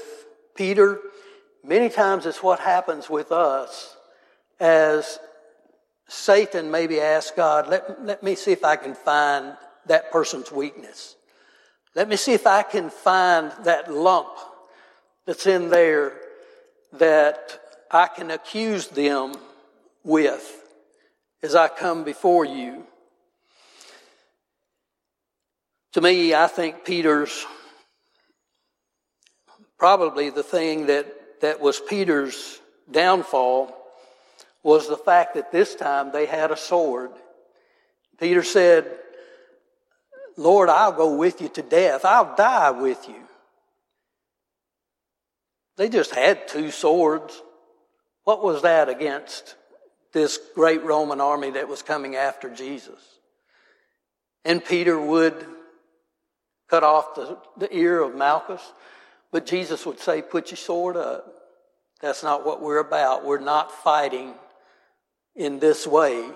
Peter 0.57 1.01
Many 1.64 1.91
times 1.91 2.26
it's 2.26 2.43
what 2.43 2.59
happens 2.59 3.09
with 3.09 3.30
us 3.30 3.97
as 4.59 5.20
Satan 6.09 6.70
maybe 6.70 7.01
asks 7.01 7.33
God, 7.37 7.68
let, 7.68 8.05
let 8.05 8.22
me 8.22 8.35
see 8.35 8.51
if 8.51 8.64
I 8.64 8.74
can 8.74 8.95
find 8.95 9.57
that 9.87 10.11
person's 10.11 10.51
weakness. 10.51 11.14
Let 11.95 12.09
me 12.09 12.16
see 12.16 12.33
if 12.33 12.47
I 12.47 12.62
can 12.62 12.91
find 12.91 13.53
that 13.64 13.93
lump 13.93 14.28
that's 15.24 15.47
in 15.47 15.70
there 15.70 16.14
that 16.95 17.61
I 17.91 18.09
can 18.09 18.33
accuse 18.33 18.89
them 18.89 19.35
with 20.03 20.62
as 21.43 21.55
I 21.55 21.68
come 21.68 22.05
before 22.05 22.45
you. 22.45 22.84
To 25.93 26.01
me, 26.01 26.34
I 26.34 26.47
think 26.47 26.84
Peter's 26.84 27.45
probably 29.78 30.30
the 30.30 30.43
thing 30.43 30.86
that 30.86 31.40
that 31.43 31.61
was 31.61 31.80
Peter's 31.80 32.61
downfall 32.90 33.76
was 34.62 34.88
the 34.88 34.97
fact 34.97 35.34
that 35.34 35.53
this 35.53 35.74
time 35.74 36.12
they 36.12 36.24
had 36.24 36.51
a 36.51 36.57
sword. 36.57 37.11
Peter 38.18 38.45
said, 38.45 38.86
Lord, 40.36 40.68
I'll 40.68 40.93
go 40.93 41.16
with 41.16 41.40
you 41.40 41.49
to 41.51 41.62
death. 41.62 42.05
I'll 42.05 42.34
die 42.36 42.70
with 42.70 43.07
you. 43.09 43.20
They 45.76 45.88
just 45.88 46.14
had 46.14 46.47
two 46.47 46.70
swords. 46.70 47.43
What 48.24 48.43
was 48.43 48.62
that 48.62 48.88
against 48.88 49.57
this 50.13 50.39
great 50.55 50.83
Roman 50.83 51.21
army 51.21 51.51
that 51.51 51.69
was 51.69 51.83
coming 51.83 52.17
after 52.17 52.51
Jesus? 52.51 53.01
And 54.45 54.65
Peter 54.65 55.01
would 55.01 55.47
cut 56.69 56.83
off 56.83 57.15
the, 57.15 57.39
the 57.59 57.75
ear 57.77 58.01
of 58.01 58.15
Malchus. 58.15 58.63
But 59.31 59.47
Jesus 59.47 59.85
would 59.87 60.01
say, 60.01 60.23
Put 60.23 60.51
your 60.51 60.57
sword 60.57 60.97
up. 60.97 61.27
That's 62.01 62.23
not 62.23 62.45
what 62.45 62.61
we're 62.61 62.79
about. 62.79 63.25
We're 63.25 63.39
not 63.39 63.71
fighting 63.71 64.35
in 65.37 65.59
this 65.59 65.87
way. 65.87 66.29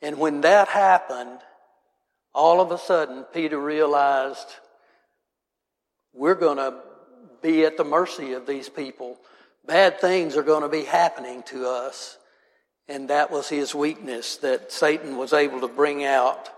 And 0.00 0.18
when 0.18 0.40
that 0.40 0.68
happened, 0.68 1.38
all 2.34 2.60
of 2.60 2.72
a 2.72 2.78
sudden, 2.78 3.24
Peter 3.32 3.58
realized 3.58 4.48
we're 6.12 6.34
going 6.34 6.56
to 6.56 6.74
be 7.42 7.64
at 7.64 7.76
the 7.76 7.84
mercy 7.84 8.32
of 8.32 8.46
these 8.46 8.68
people. 8.68 9.18
Bad 9.66 10.00
things 10.00 10.36
are 10.36 10.42
going 10.42 10.62
to 10.62 10.68
be 10.68 10.84
happening 10.84 11.42
to 11.44 11.68
us. 11.68 12.18
And 12.88 13.08
that 13.10 13.30
was 13.30 13.48
his 13.48 13.74
weakness 13.74 14.36
that 14.38 14.72
Satan 14.72 15.16
was 15.16 15.32
able 15.32 15.60
to 15.60 15.68
bring 15.68 16.04
out 16.04 16.48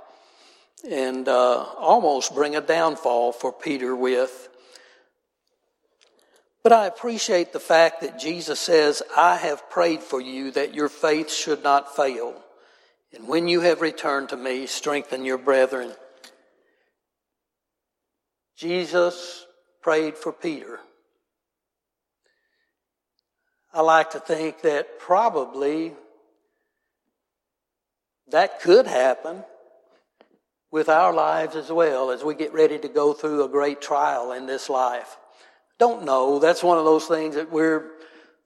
and 0.88 1.28
uh, 1.28 1.64
almost 1.78 2.34
bring 2.34 2.56
a 2.56 2.60
downfall 2.60 3.32
for 3.32 3.52
Peter 3.52 3.94
with. 3.94 4.48
But 6.62 6.72
I 6.72 6.86
appreciate 6.86 7.52
the 7.52 7.60
fact 7.60 8.00
that 8.00 8.18
Jesus 8.18 8.58
says, 8.58 9.02
I 9.16 9.36
have 9.36 9.68
prayed 9.68 10.00
for 10.00 10.20
you 10.20 10.50
that 10.52 10.74
your 10.74 10.88
faith 10.88 11.30
should 11.30 11.62
not 11.62 11.94
fail. 11.94 12.34
And 13.12 13.28
when 13.28 13.48
you 13.48 13.60
have 13.60 13.80
returned 13.80 14.30
to 14.30 14.36
me, 14.36 14.66
strengthen 14.66 15.24
your 15.24 15.38
brethren. 15.38 15.92
Jesus 18.56 19.46
prayed 19.82 20.16
for 20.16 20.32
Peter. 20.32 20.80
I 23.72 23.82
like 23.82 24.12
to 24.12 24.20
think 24.20 24.62
that 24.62 24.98
probably 24.98 25.92
that 28.28 28.60
could 28.60 28.86
happen 28.86 29.44
with 30.70 30.88
our 30.88 31.14
lives 31.14 31.54
as 31.54 31.70
well 31.70 32.10
as 32.10 32.24
we 32.24 32.34
get 32.34 32.52
ready 32.52 32.78
to 32.78 32.88
go 32.88 33.12
through 33.12 33.44
a 33.44 33.48
great 33.48 33.80
trial 33.80 34.32
in 34.32 34.46
this 34.46 34.68
life. 34.68 35.16
Don't 35.78 36.04
know. 36.04 36.38
That's 36.38 36.62
one 36.62 36.78
of 36.78 36.84
those 36.84 37.06
things 37.06 37.36
that 37.36 37.50
we're, 37.50 37.92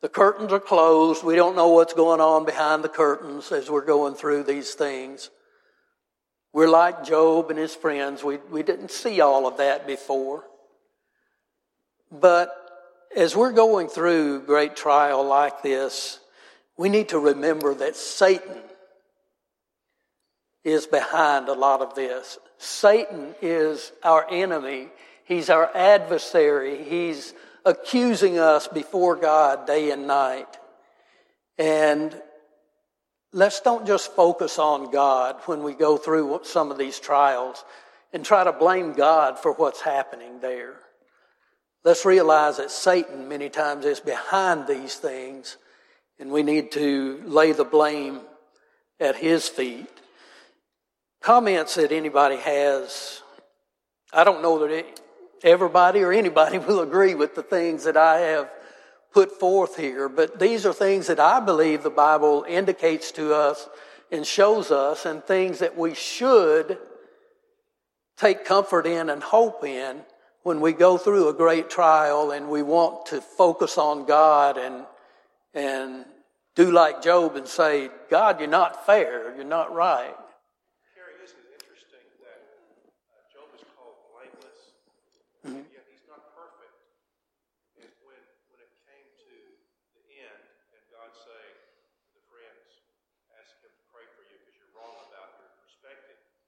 the 0.03 0.09
curtains 0.09 0.53
are 0.53 0.61
closed. 0.61 1.25
We 1.25 1.37
don't 1.37 1.57
know 1.57 1.69
what's 1.69 1.95
going 1.95 2.21
on 2.21 2.45
behind 2.45 2.85
the 2.85 2.89
curtains 2.89 3.51
as 3.51 3.71
we're 3.71 3.85
going 3.85 4.15
through 4.15 4.43
these 4.43 4.75
things. 4.75 5.31
We're 6.53 6.69
like 6.69 7.05
Job 7.05 7.51
and 7.51 7.59
his 7.59 7.75
friends. 7.75 8.25
We, 8.25 8.39
we 8.51 8.63
didn't 8.63 8.91
see 8.91 9.21
all 9.21 9.47
of 9.47 9.59
that 9.59 9.87
before. 9.87 10.45
But 12.11 12.55
as 13.15 13.37
we're 13.37 13.53
going 13.53 13.89
through 13.89 14.43
great 14.43 14.77
trial 14.77 15.25
like 15.25 15.63
this, 15.63 16.21
we 16.77 16.89
need 16.89 17.11
to 17.11 17.19
remember 17.19 17.75
that 17.75 17.97
Satan 17.97 18.59
is 20.69 20.87
behind 20.87 21.49
a 21.49 21.55
lot 21.55 21.81
of 21.81 21.95
this. 21.95 22.39
Satan 22.59 23.35
is 23.41 23.93
our 24.03 24.27
enemy. 24.31 24.89
He's 25.25 25.51
our 25.51 25.71
adversary. 25.75 26.85
He's 26.85 27.35
accusing 27.65 28.39
us 28.39 28.69
before 28.69 29.17
God 29.17 29.67
day 29.67 29.91
and 29.91 30.07
night. 30.07 30.59
And 31.59 32.21
let's 33.33 33.61
don't 33.61 33.87
just 33.87 34.15
focus 34.15 34.59
on 34.59 34.91
God 34.91 35.37
when 35.47 35.63
we 35.63 35.75
go 35.75 35.97
through 35.97 36.41
some 36.45 36.71
of 36.71 36.79
these 36.79 36.99
trials 36.99 37.65
and 38.13 38.25
try 38.25 38.45
to 38.45 38.53
blame 38.53 38.95
God 38.95 39.39
for 39.39 39.53
what's 39.53 39.81
happening 39.81 40.41
there. 40.41 40.75
Let's 41.85 42.05
realize 42.05 42.57
that 42.57 42.71
Satan 42.71 43.29
many 43.29 43.49
times 43.49 43.85
is 43.85 44.01
behind 44.01 44.67
these 44.67 44.97
things 44.97 45.57
and 46.19 46.31
we 46.31 46.43
need 46.43 46.73
to 46.73 47.23
lay 47.25 47.53
the 47.53 47.65
blame 47.65 48.21
at 48.99 49.17
his 49.17 49.49
feet 49.49 49.89
comments 51.21 51.75
that 51.77 51.93
anybody 51.93 52.37
has. 52.37 53.23
I 54.13 54.25
don't 54.25 54.43
know 54.43 54.61
that 54.61 54.71
it, 54.71 55.01
everybody 55.43 56.03
or 56.03 56.13
anybody 56.13 56.59
will 56.67 56.81
agree 56.81 57.15
with 57.15 57.35
the 57.35 57.43
things 57.43 57.85
that 57.85 57.97
I 57.97 58.21
have 58.21 58.51
put 59.13 59.39
forth 59.39 59.77
here, 59.77 60.09
but 60.09 60.39
these 60.39 60.67
are 60.67 60.73
things 60.73 61.07
that 61.07 61.19
I 61.19 61.41
believe 61.41 61.83
the 61.83 61.91
Bible 61.91 62.45
indicates 62.47 63.11
to 63.13 63.35
us 63.35 63.69
and 64.11 64.27
shows 64.27 64.71
us, 64.71 65.05
and 65.05 65.23
things 65.23 65.59
that 65.59 65.77
we 65.77 65.95
should 65.95 66.79
take 68.17 68.45
comfort 68.45 68.87
in 68.87 69.11
and 69.11 69.23
hope 69.23 69.65
in 69.65 70.01
when 70.43 70.61
we 70.61 70.73
go 70.73 70.97
through 70.97 71.29
a 71.29 71.35
great 71.35 71.69
trial 71.69 72.31
and 72.31 72.49
we 72.49 72.63
want 72.63 73.07
to 73.07 73.21
focus 73.21 73.77
on 73.77 74.07
God 74.07 74.57
and 74.57 74.87
and 75.55 76.05
do 76.55 76.71
like 76.73 77.03
Job 77.03 77.37
and 77.37 77.47
say, 77.47 77.89
God, 78.11 78.41
you're 78.41 78.49
not 78.49 78.85
fair, 78.85 79.35
you're 79.37 79.45
not 79.45 79.75
right. 79.75 80.17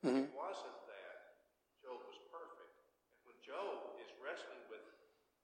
Mm-hmm. 0.00 0.24
It 0.24 0.32
wasn't 0.32 0.80
that 0.88 1.44
Job 1.84 2.00
was 2.08 2.16
perfect. 2.32 2.72
And 3.20 3.20
when 3.28 3.36
Job 3.44 4.00
is 4.00 4.08
wrestling 4.16 4.64
with 4.72 4.80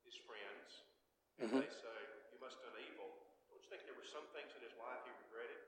his 0.09 0.17
friends, 0.25 0.81
and 1.37 1.53
mm-hmm. 1.53 1.61
they 1.61 1.69
say, 1.69 1.99
You 2.33 2.41
must 2.41 2.57
have 2.65 2.73
done 2.73 2.81
evil, 2.81 3.05
don't 3.53 3.61
you 3.61 3.69
think 3.69 3.85
there 3.85 3.93
were 3.93 4.09
some 4.09 4.25
things 4.33 4.49
in 4.57 4.65
his 4.65 4.73
life 4.81 4.97
he 5.05 5.13
regretted? 5.29 5.61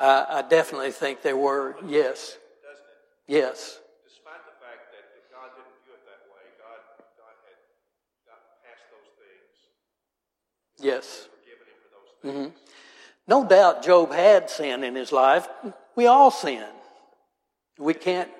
I, 0.00 0.40
I 0.40 0.48
definitely 0.48 0.96
think 0.96 1.20
there 1.20 1.36
were, 1.36 1.76
yes. 1.84 2.40
Doesn't 2.64 2.88
it? 2.88 3.00
Yes. 3.28 3.84
Despite 4.08 4.40
the 4.48 4.56
fact 4.56 4.88
that 4.96 5.04
God 5.28 5.52
didn't 5.52 5.76
view 5.84 5.92
it 5.92 6.04
that 6.08 6.24
way, 6.32 6.44
God, 6.56 6.80
God 7.20 7.36
had 7.44 7.60
gotten 8.24 8.48
past 8.64 8.88
those 8.88 9.10
things. 9.20 9.52
Yes. 10.80 11.28
Forgiven 11.28 11.68
him 11.68 11.76
for 11.84 11.90
those 11.92 12.12
things. 12.24 12.56
Mm-hmm. 12.56 12.56
No 13.28 13.44
doubt 13.44 13.84
Job 13.84 14.16
had 14.16 14.48
sin 14.48 14.80
in 14.80 14.96
his 14.96 15.12
life. 15.12 15.44
We 15.92 16.08
all 16.08 16.32
sin. 16.32 16.64
We 17.78 17.94
can't, 17.94 18.30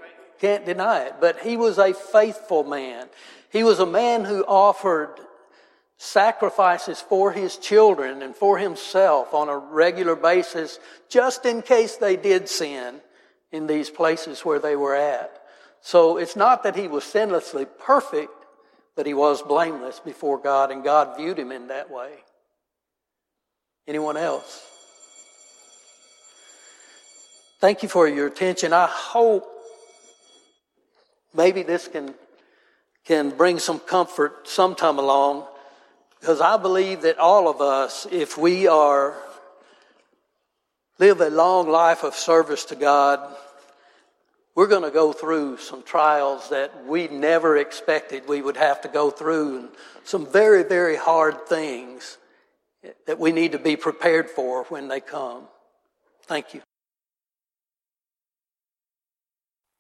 can't 0.41 0.64
deny 0.64 1.05
it. 1.05 1.14
But 1.20 1.41
he 1.41 1.57
was 1.57 1.78
a 1.78 1.95
faithful 1.95 2.64
man. 2.64 3.09
He 3.51 3.62
was 3.62 3.80
a 3.80 3.87
man 3.87 4.24
who 4.24 4.45
offered 4.45 5.18
sacrifices 5.97 7.01
for 7.01 7.32
his 7.32 7.57
children 7.57 8.22
and 8.22 8.35
for 8.35 8.59
himself 8.59 9.32
on 9.32 9.49
a 9.49 9.57
regular 9.57 10.16
basis, 10.16 10.78
just 11.09 11.47
in 11.47 11.62
case 11.62 11.97
they 11.97 12.16
did 12.16 12.49
sin 12.49 13.01
in 13.53 13.66
these 13.66 13.91
places 13.91 14.45
where 14.45 14.59
they 14.59 14.76
were 14.76 14.95
at. 14.95 15.41
So 15.80 16.16
it's 16.16 16.37
not 16.37 16.62
that 16.64 16.76
he 16.76 16.89
was 16.89 17.05
sinlessly 17.05 17.66
perfect, 17.78 18.32
but 18.97 19.07
he 19.07 19.14
was 19.14 19.43
blameless 19.43 20.01
before 20.01 20.39
God, 20.39 20.70
and 20.70 20.82
God 20.82 21.16
viewed 21.16 21.39
him 21.39 21.53
in 21.53 21.68
that 21.68 21.91
way. 21.91 22.11
Anyone 23.87 24.16
else? 24.16 24.66
Thank 27.65 27.83
you 27.83 27.89
for 27.89 28.07
your 28.07 28.27
attention. 28.27 28.75
I 28.75 28.87
hope 28.87 29.51
maybe 31.33 31.62
this 31.62 31.89
can, 31.89 32.15
can 33.07 33.31
bring 33.31 33.59
some 33.59 33.79
comfort 33.79 34.47
sometime 34.47 34.99
along 34.99 35.47
because 36.21 36.43
I 36.43 36.59
believe 36.59 37.01
that 37.01 37.17
all 37.17 37.49
of 37.49 37.62
us, 37.62 38.07
if 38.12 38.37
we 38.37 38.67
are 38.67 39.15
live 40.99 41.23
a 41.23 41.31
long 41.31 41.71
life 41.71 42.05
of 42.05 42.15
service 42.15 42.67
to 42.67 42.75
God, 42.75 43.35
we're 44.55 44.67
going 44.67 44.83
to 44.83 44.91
go 44.91 45.15
through 45.15 45.57
some 45.57 45.83
trials 45.85 46.51
that 46.51 46.85
we 46.85 47.09
never 47.09 47.57
expected 47.57 48.29
we 48.29 48.43
would 48.43 48.59
have 48.59 48.83
to 48.83 48.89
go 48.89 49.11
through 49.11 49.61
and 49.61 49.69
some 50.05 50.27
very, 50.27 50.65
very 50.65 50.97
hard 50.97 51.47
things 51.47 52.19
that 53.07 53.19
we 53.19 53.33
need 53.33 53.53
to 53.53 53.59
be 53.59 53.75
prepared 53.75 54.29
for 54.29 54.65
when 54.65 54.89
they 54.89 55.01
come. 55.01 55.45
Thank 56.27 56.53
you. 56.53 56.61